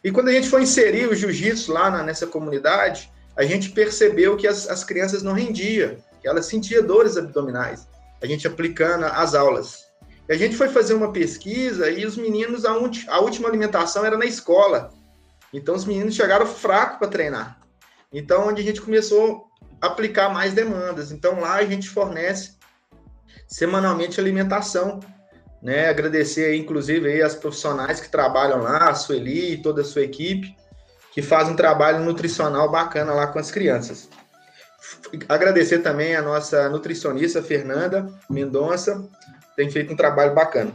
[0.03, 4.35] E quando a gente foi inserir o jiu-jitsu lá na, nessa comunidade, a gente percebeu
[4.35, 7.87] que as, as crianças não rendiam, que elas sentiam dores abdominais,
[8.21, 9.85] a gente aplicando as aulas.
[10.27, 14.17] E a gente foi fazer uma pesquisa e os meninos, a, a última alimentação era
[14.17, 14.91] na escola.
[15.53, 17.61] Então os meninos chegaram fracos para treinar.
[18.11, 19.47] Então, onde a gente começou
[19.79, 21.09] a aplicar mais demandas.
[21.09, 22.57] Então lá a gente fornece
[23.47, 24.99] semanalmente alimentação.
[25.63, 25.87] Né?
[25.87, 30.53] Agradecer inclusive aí as profissionais que trabalham lá, a Sueli e toda a sua equipe,
[31.19, 34.07] que fazem um trabalho nutricional bacana lá com as crianças.
[35.27, 39.05] Agradecer também a nossa nutricionista Fernanda Mendonça,
[39.53, 40.71] tem feito um trabalho bacana.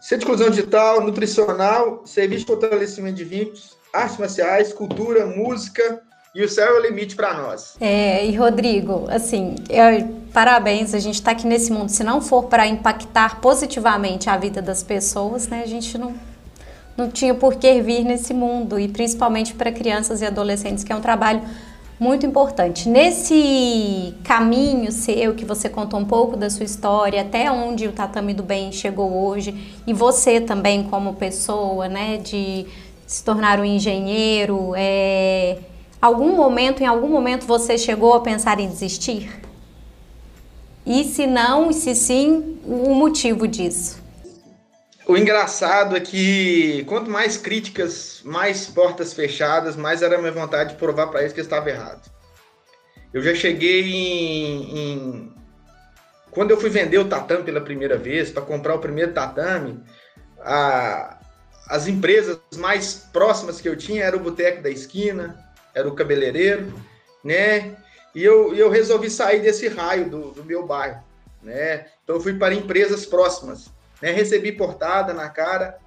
[0.00, 6.02] Centro de Inclusão Digital, Nutricional, Serviço de Fortalecimento de Vínculos, Artes Marciais, Cultura, Música,
[6.34, 7.76] e o céu é o limite para nós.
[7.80, 11.88] É, e Rodrigo, assim, eu, parabéns, a gente está aqui nesse mundo.
[11.88, 16.14] Se não for para impactar positivamente a vida das pessoas, né, a gente não,
[16.96, 20.96] não tinha por que vir nesse mundo, e principalmente para crianças e adolescentes, que é
[20.96, 21.42] um trabalho
[21.98, 22.88] muito importante.
[22.88, 28.34] Nesse caminho seu, que você contou um pouco da sua história, até onde o Tatame
[28.34, 29.54] do Bem chegou hoje,
[29.86, 32.66] e você também como pessoa, né, de
[33.06, 35.58] se tornar um engenheiro, é,
[36.00, 39.30] algum momento, em algum momento você chegou a pensar em desistir?
[40.84, 44.01] E se não, e se sim, o motivo disso?
[45.06, 50.70] O engraçado é que quanto mais críticas, mais portas fechadas, mais era a minha vontade
[50.70, 52.08] de provar para eles que eu estava errado.
[53.12, 55.34] Eu já cheguei em, em,
[56.30, 59.82] Quando eu fui vender o tatame pela primeira vez, para comprar o primeiro tatame,
[60.40, 61.18] a...
[61.68, 65.36] as empresas mais próximas que eu tinha era o boteco da esquina,
[65.74, 66.72] era o cabeleireiro,
[67.24, 67.76] né?
[68.14, 71.02] E eu, eu resolvi sair desse raio do, do meu bairro,
[71.42, 71.86] né?
[72.04, 73.71] Então eu fui para empresas próximas
[74.02, 74.10] né?
[74.10, 75.78] Recebi portada na cara.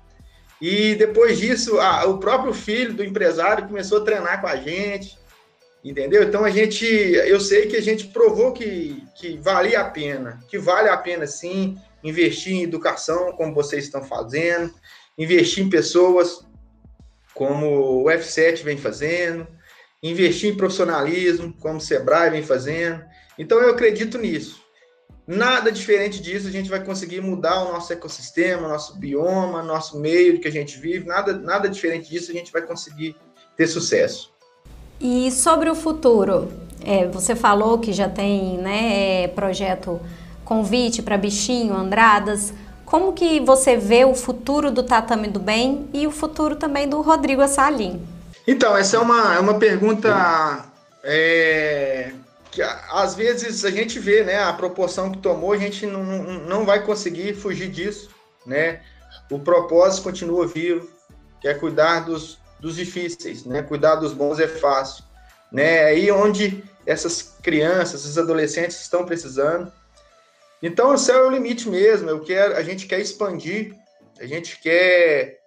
[0.62, 5.20] E depois disso, a, o próprio filho do empresário começou a treinar com a gente,
[5.84, 6.24] entendeu?
[6.24, 10.58] Então a gente, eu sei que a gente provou que, que valia a pena, que
[10.58, 14.74] vale a pena sim investir em educação, como vocês estão fazendo,
[15.18, 16.46] investir em pessoas,
[17.34, 19.46] como o F7 vem fazendo,
[20.02, 23.04] investir em profissionalismo, como o Sebrae vem fazendo.
[23.38, 24.65] Então eu acredito nisso.
[25.28, 30.40] Nada diferente disso, a gente vai conseguir mudar o nosso ecossistema, nosso bioma, nosso meio
[30.40, 31.08] que a gente vive.
[31.08, 33.16] Nada, nada diferente disso, a gente vai conseguir
[33.58, 34.32] ter sucesso.
[35.02, 36.52] E sobre o futuro,
[36.84, 40.00] é, você falou que já tem né, é, projeto
[40.44, 42.54] convite para bichinho, Andradas.
[42.86, 47.02] Como que você vê o futuro do Tatame do Bem e o futuro também do
[47.02, 48.00] Rodrigo Assalim?
[48.48, 50.64] Então, essa é uma, é uma pergunta
[51.04, 52.12] é,
[52.56, 56.66] que às vezes a gente vê, né, a proporção que tomou, a gente não, não
[56.66, 58.10] vai conseguir fugir disso,
[58.46, 58.82] né?
[59.30, 60.90] O propósito continua vivo,
[61.42, 63.62] que é cuidar dos, dos difíceis, né?
[63.62, 65.04] Cuidar dos bons é fácil,
[65.52, 65.76] né?
[65.76, 69.70] É aí onde essas crianças, esses adolescentes estão precisando.
[70.64, 72.10] Então o céu é o limite mesmo.
[72.10, 73.76] Eu quero, a gente quer expandir,
[74.18, 75.42] a gente quer,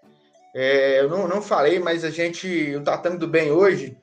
[0.54, 3.96] é, eu não, não falei, mas a gente, o Tatame do Bem hoje,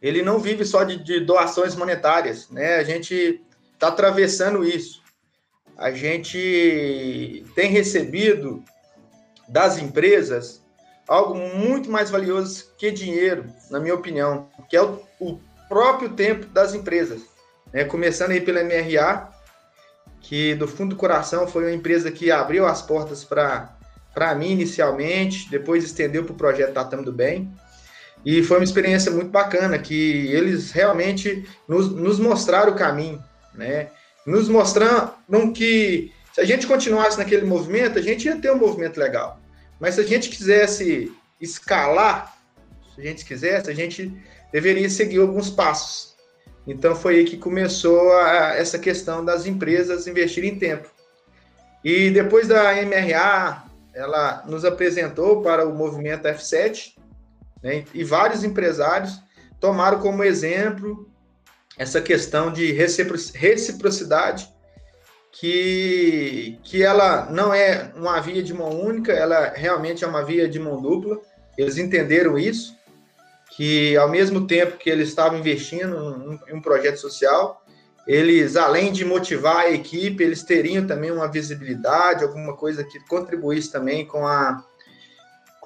[0.00, 2.76] ele não vive só de, de doações monetárias, né?
[2.76, 3.42] A gente
[3.74, 5.02] está atravessando isso.
[5.76, 8.62] A gente tem recebido
[9.48, 10.62] das empresas
[11.06, 16.46] algo muito mais valioso que dinheiro, na minha opinião, que é o, o próprio tempo
[16.46, 17.22] das empresas.
[17.72, 17.84] Né?
[17.84, 19.30] Começando aí pela MRA,
[20.20, 25.48] que do fundo do coração foi uma empresa que abriu as portas para mim inicialmente,
[25.50, 27.50] depois estendeu para o projeto Tatame do Bem.
[28.24, 33.22] E foi uma experiência muito bacana, que eles realmente nos, nos mostraram o caminho,
[33.54, 33.88] né?
[34.26, 38.98] Nos mostraram que se a gente continuasse naquele movimento, a gente ia ter um movimento
[38.98, 39.40] legal.
[39.80, 42.36] Mas se a gente quisesse escalar,
[42.94, 44.12] se a gente quisesse, a gente
[44.52, 46.16] deveria seguir alguns passos.
[46.66, 50.88] Então foi aí que começou a, essa questão das empresas investirem tempo.
[51.82, 53.64] E depois da MRA,
[53.94, 56.97] ela nos apresentou para o movimento F7,
[57.62, 57.84] né?
[57.92, 59.20] E vários empresários
[59.60, 61.08] tomaram como exemplo
[61.76, 64.52] essa questão de reciprocidade,
[65.30, 70.48] que, que ela não é uma via de mão única, ela realmente é uma via
[70.48, 71.20] de mão dupla.
[71.56, 72.74] Eles entenderam isso,
[73.56, 77.64] que ao mesmo tempo que eles estavam investindo em um projeto social,
[78.06, 83.70] eles, além de motivar a equipe, eles teriam também uma visibilidade, alguma coisa que contribuísse
[83.70, 84.64] também com a,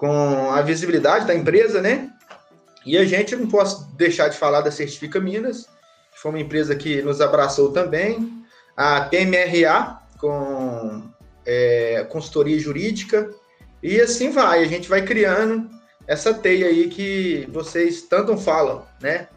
[0.02, 2.10] com a visibilidade da empresa, né?
[2.84, 5.68] E a gente não posso deixar de falar da Certifica Minas,
[6.12, 8.44] que foi uma empresa que nos abraçou também,
[8.76, 11.08] a PMRA, com
[11.46, 13.30] é, consultoria jurídica,
[13.80, 15.70] e assim vai, a gente vai criando
[16.08, 19.28] essa teia aí que vocês tanto falam, né?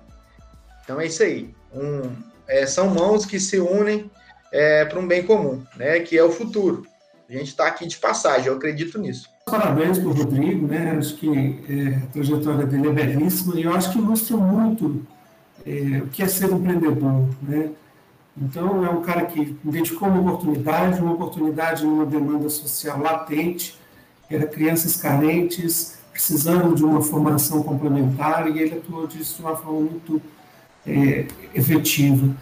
[0.84, 1.54] Então é isso aí.
[1.72, 2.12] Um,
[2.48, 4.10] é, são mãos que se unem
[4.52, 6.00] é, para um bem comum, né?
[6.00, 6.88] Que é o futuro.
[7.30, 9.35] A gente está aqui de passagem, eu acredito nisso.
[9.48, 10.96] Parabéns para o Rodrigo, né?
[10.98, 11.30] Acho que
[11.70, 15.06] é, a trajetória dele é belíssima e eu acho que ilustra muito
[15.64, 17.70] é, o que é ser empreendedor, né?
[18.36, 23.78] Então, é um cara que identificou uma oportunidade, uma oportunidade numa demanda social latente,
[24.32, 29.82] era crianças carentes, precisando de uma formação complementar, e ele atuou disso de uma forma
[29.82, 30.20] muito
[30.88, 32.36] é, efetiva.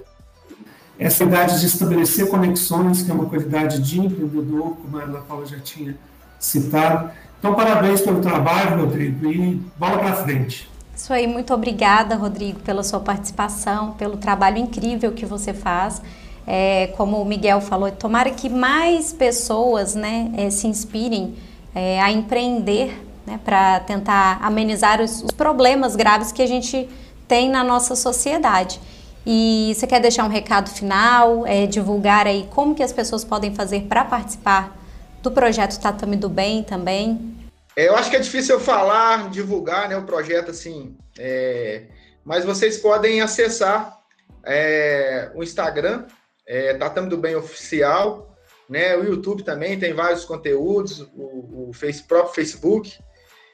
[0.98, 5.46] Essa idade de estabelecer conexões, que é uma qualidade de empreendedor, como a Ana Paula
[5.46, 5.98] já tinha
[6.44, 7.10] citado.
[7.40, 10.70] Então, parabéns pelo trabalho, Rodrigo, e bola para frente.
[10.96, 16.02] Isso aí, muito obrigada, Rodrigo, pela sua participação, pelo trabalho incrível que você faz.
[16.46, 21.36] É, como o Miguel falou, tomara que mais pessoas né, é, se inspirem
[21.74, 26.88] é, a empreender né, para tentar amenizar os, os, problemas graves que a gente
[27.28, 28.80] tem na nossa sociedade.
[29.26, 33.56] E você quer deixar um recado final, é, divulgar aí como que as pessoas podem
[33.56, 34.83] fazer para participar
[35.24, 37.34] do projeto Tatame do Bem também?
[37.76, 41.86] É, eu acho que é difícil eu falar, divulgar né, o projeto assim, é,
[42.24, 43.98] mas vocês podem acessar
[44.46, 46.06] é, o Instagram,
[46.46, 48.36] é, Tatame do Bem Oficial,
[48.70, 53.00] né, o YouTube também tem vários conteúdos, o, o face, próprio Facebook.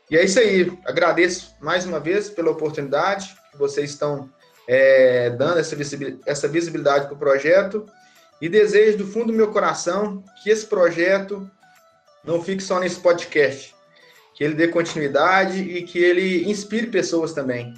[0.10, 0.72] E é isso aí.
[0.86, 4.30] Agradeço mais uma vez pela oportunidade que vocês estão
[4.68, 7.86] é, dando essa visibilidade, essa visibilidade para o projeto.
[8.42, 11.50] E desejo do fundo do meu coração que esse projeto
[12.24, 13.76] não fique só nesse podcast,
[14.36, 17.74] que ele dê continuidade e que ele inspire pessoas também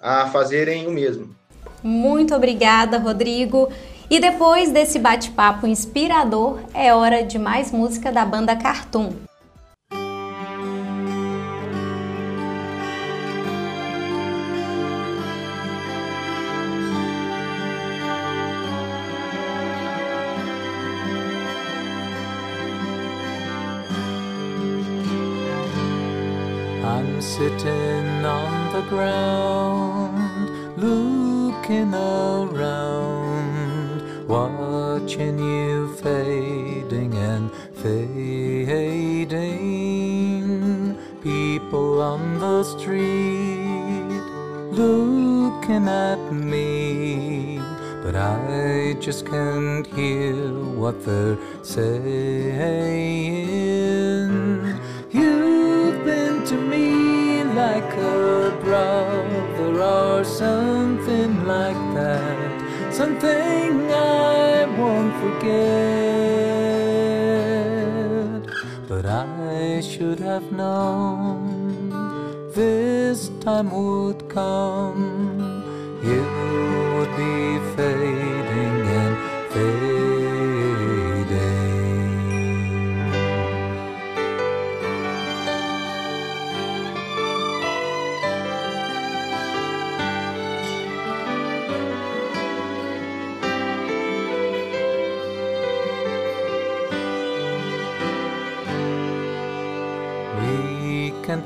[0.00, 1.34] a fazerem o mesmo.
[1.82, 3.70] Muito obrigada, Rodrigo.
[4.10, 9.12] E depois desse bate-papo inspirador, é hora de mais música da banda Cartoon.
[69.86, 71.90] Should have known
[72.54, 75.62] this time would come.
[76.02, 76.22] You
[76.94, 79.83] would be fading and fading.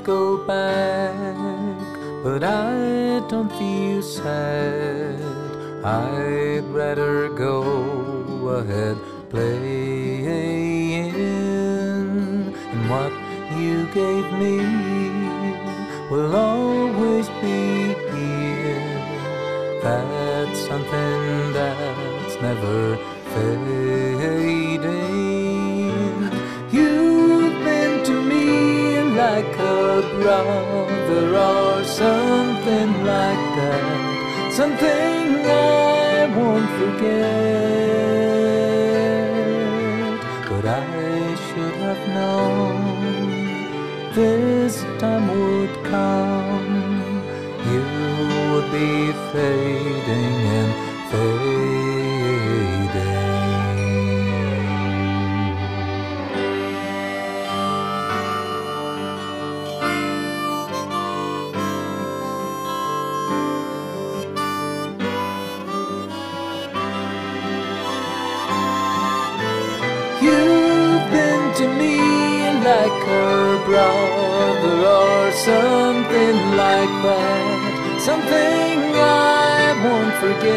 [0.09, 1.77] Go back,
[2.23, 5.21] but I don't feel sad.
[5.85, 7.59] I'd rather go
[8.59, 8.97] ahead
[9.29, 11.13] playing.
[12.71, 13.13] And what
[13.61, 14.55] you gave me
[16.09, 16.35] will
[30.29, 33.83] brother or something like that.
[34.59, 37.39] Something I won't forget.
[40.49, 42.77] But I should have known
[44.19, 46.71] this time would come.
[47.71, 47.85] You
[48.49, 48.91] would be
[49.31, 50.71] fading and
[71.59, 71.97] to me
[72.63, 77.99] like a brother or something like that.
[77.99, 80.49] Something I won't forget.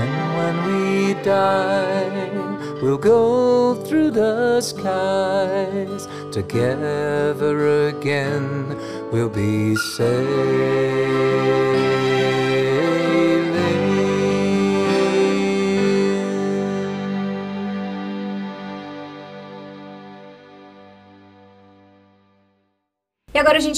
[0.00, 8.76] And when we die, we'll go through the skies together again.
[9.12, 11.18] We'll be sailing.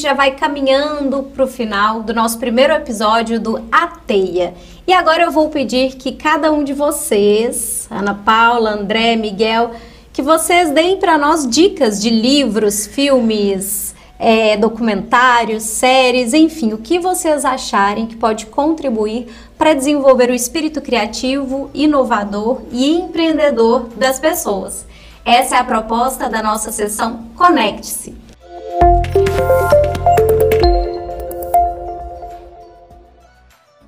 [0.00, 4.54] Gente já vai caminhando para o final do nosso primeiro episódio do Ateia.
[4.86, 9.72] E agora eu vou pedir que cada um de vocês, Ana Paula, André, Miguel,
[10.10, 16.98] que vocês deem para nós dicas de livros, filmes, é, documentários, séries, enfim, o que
[16.98, 19.26] vocês acharem que pode contribuir
[19.58, 24.86] para desenvolver o espírito criativo, inovador e empreendedor das pessoas.
[25.26, 28.30] Essa é a proposta da nossa sessão Conecte-se.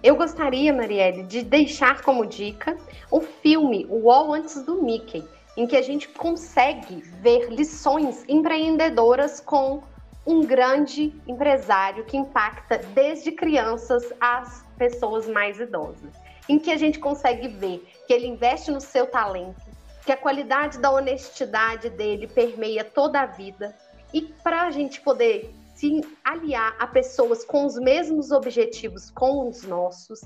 [0.02, 2.76] Eu gostaria, Marielle, de deixar como dica
[3.08, 5.24] o filme O Wall Antes do Mickey,
[5.56, 9.80] em que a gente consegue ver lições empreendedoras com
[10.26, 16.12] um grande empresário que impacta desde crianças às pessoas mais idosas,
[16.48, 19.62] em que a gente consegue ver que ele investe no seu talento,
[20.04, 23.72] que a qualidade da honestidade dele permeia toda a vida,
[24.12, 29.64] e para a gente poder se aliar a pessoas com os mesmos objetivos com os
[29.64, 30.20] nossos,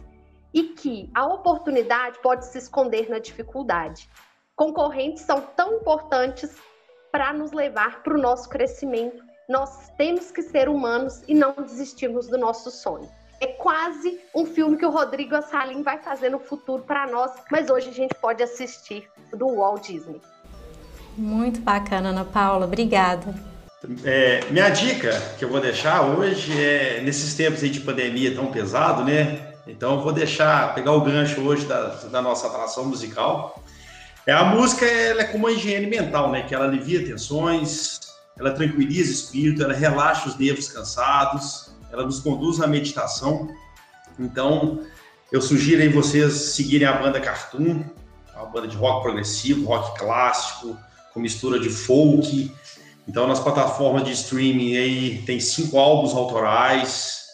[0.52, 4.10] e que a oportunidade pode se esconder na dificuldade.
[4.54, 6.56] Concorrentes são tão importantes
[7.10, 12.26] para nos levar para o nosso crescimento nós temos que ser humanos e não desistirmos
[12.26, 13.08] do nosso sonho.
[13.40, 17.70] É quase um filme que o Rodrigo Assalim vai fazer no futuro para nós, mas
[17.70, 20.20] hoje a gente pode assistir do Walt Disney.
[21.16, 22.66] Muito bacana, Ana Paula.
[22.66, 23.55] Obrigada.
[24.04, 29.04] É, minha dica que eu vou deixar hoje é nesses tempos de pandemia tão pesado,
[29.04, 29.52] né?
[29.66, 33.62] Então eu vou deixar pegar o gancho hoje da, da nossa atração musical.
[34.26, 36.42] É a música, ela é como uma higiene mental, né?
[36.42, 38.00] Que ela alivia tensões,
[38.38, 43.54] ela tranquiliza o espírito, ela relaxa os nervos cansados, ela nos conduz na meditação.
[44.18, 44.80] Então,
[45.30, 47.84] eu sugiro aí vocês seguirem a banda Cartoon,
[48.34, 50.76] uma banda de rock progressivo, rock clássico,
[51.12, 52.52] com mistura de folk.
[53.08, 57.26] Então, nas plataformas de streaming aí tem cinco álbuns autorais,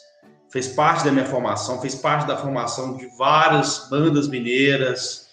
[0.50, 5.28] fez parte da minha formação, fez parte da formação de várias bandas mineiras,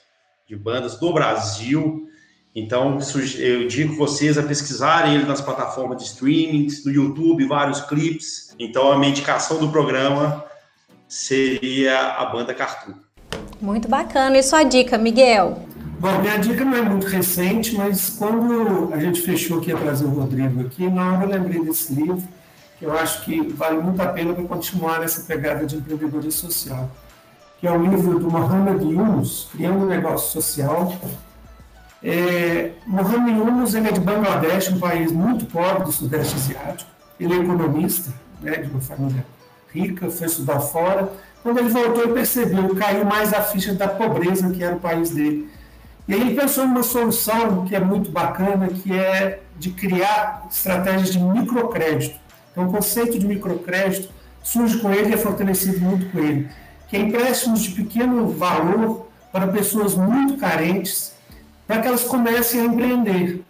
[0.48, 2.08] de bandas do Brasil.
[2.56, 2.98] Então,
[3.38, 8.56] eu digo vocês a pesquisarem ele nas plataformas de streaming, no YouTube, vários clipes.
[8.58, 10.44] Então, a minha indicação do programa
[11.08, 12.94] seria a banda Cartoon.
[13.62, 14.38] Muito bacana.
[14.38, 15.69] E sua dica, Miguel?
[16.00, 20.06] Bom, minha dica não é muito recente, mas quando a gente fechou que ia trazer
[20.06, 22.24] o Rodrigo aqui, na hora eu lembrei desse livro,
[22.78, 26.90] que eu acho que vale muito a pena para continuar nessa pegada de empreendedorismo social,
[27.60, 30.94] que é o livro do Mohamed Yunus, Criando um Negócio Social,
[32.02, 36.90] é, Mohamed Yunus ele é de Bangladesh, um país muito pobre do Sudeste Asiático.
[37.20, 39.26] Ele é economista, né, de uma família
[39.74, 41.12] rica, foi estudar fora.
[41.44, 45.10] Quando ele voltou, ele percebeu, caiu mais a ficha da pobreza que era o país
[45.10, 45.50] dele.
[46.10, 51.12] E aí ele pensou numa solução que é muito bacana, que é de criar estratégias
[51.12, 52.20] de microcrédito.
[52.52, 54.10] Então, o conceito de microcrédito
[54.42, 56.50] surge com ele e é fortalecido muito com ele,
[56.88, 61.14] que é empréstimos de pequeno valor para pessoas muito carentes,
[61.68, 63.44] para que elas comecem a empreender.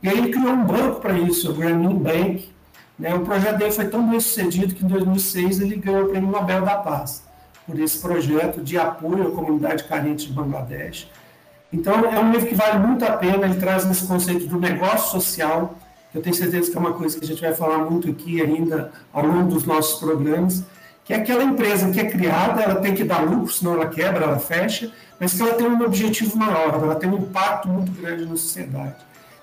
[0.00, 2.48] E aí ele criou um banco para isso, o Grameen Bank.
[2.96, 3.12] Né?
[3.12, 6.62] O projeto dele foi tão bem sucedido que em 2006 ele ganhou o Prêmio Nobel
[6.64, 7.24] da Paz
[7.66, 11.08] por esse projeto de apoio à comunidade carente de Bangladesh.
[11.74, 15.10] Então, é um livro que vale muito a pena, ele traz esse conceito do negócio
[15.10, 15.76] social,
[16.12, 18.40] que eu tenho certeza que é uma coisa que a gente vai falar muito aqui
[18.40, 20.62] ainda ao longo dos nossos programas,
[21.04, 24.24] que é aquela empresa que é criada, ela tem que dar lucro, senão ela quebra,
[24.24, 28.24] ela fecha, mas que ela tem um objetivo maior, ela tem um impacto muito grande
[28.24, 28.94] na sociedade.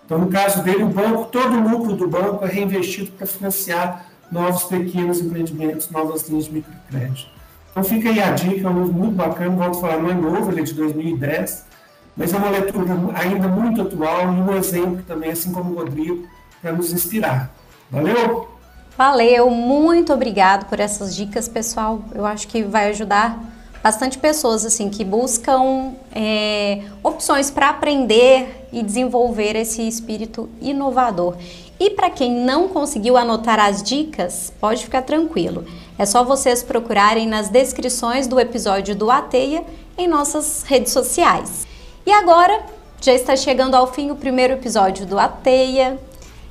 [0.05, 4.05] Então, no caso dele, o banco, todo o lucro do banco é reinvestido para financiar
[4.31, 7.29] novos pequenos empreendimentos, novas linhas de microcrédito.
[7.71, 10.13] Então, fica aí a dica, é um livro muito bacana, volto a falar, não é
[10.13, 11.70] novo, ele é de 2010,
[12.15, 16.27] mas é uma leitura ainda muito atual e um exemplo também, assim como o Rodrigo,
[16.61, 17.51] para nos inspirar.
[17.89, 18.49] Valeu?
[18.97, 22.01] Valeu, muito obrigado por essas dicas, pessoal.
[22.13, 23.39] Eu acho que vai ajudar
[23.81, 31.35] bastante pessoas assim que buscam é, opções para aprender e desenvolver esse espírito inovador.
[31.79, 35.65] E para quem não conseguiu anotar as dicas, pode ficar tranquilo.
[35.97, 39.63] É só vocês procurarem nas descrições do episódio do Ateia
[39.97, 41.65] em nossas redes sociais.
[42.03, 42.63] E agora
[42.99, 45.99] já está chegando ao fim o primeiro episódio do Ateia.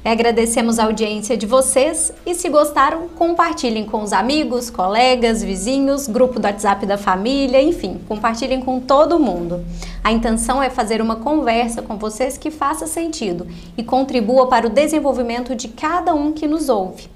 [0.05, 6.39] Agradecemos a audiência de vocês e se gostaram, compartilhem com os amigos, colegas, vizinhos, grupo
[6.39, 9.65] do WhatsApp da família, enfim, compartilhem com todo mundo.
[10.05, 13.47] A intenção é fazer uma conversa com vocês que faça sentido
[13.77, 17.11] e contribua para o desenvolvimento de cada um que nos ouve.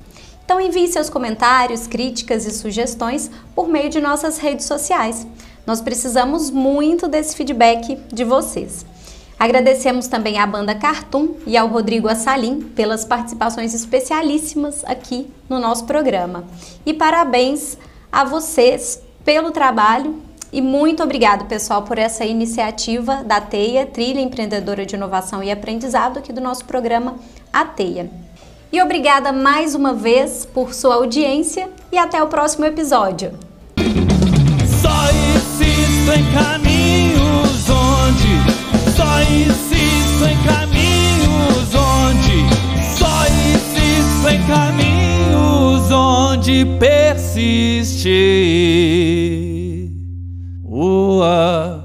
[0.44, 5.24] Então envie seus comentários, críticas e sugestões por meio de nossas redes sociais.
[5.66, 8.84] Nós precisamos muito desse feedback de vocês.
[9.38, 15.84] Agradecemos também à banda Cartoon e ao Rodrigo Assalim pelas participações especialíssimas aqui no nosso
[15.84, 16.44] programa.
[16.86, 17.76] E parabéns
[18.12, 20.22] a vocês pelo trabalho
[20.54, 26.18] e muito obrigado, pessoal, por essa iniciativa da TEIA, Trilha Empreendedora de Inovação e Aprendizado,
[26.18, 27.16] aqui do nosso programa
[27.52, 28.08] A TEIA.
[28.70, 33.32] E obrigada mais uma vez por sua audiência e até o próximo episódio.
[34.80, 35.33] Só
[36.04, 38.28] existo em caminhos onde
[38.94, 42.44] só insisto em caminhos onde
[42.96, 48.04] só insisto em caminhos de persistir.
[50.62, 51.83] Ua.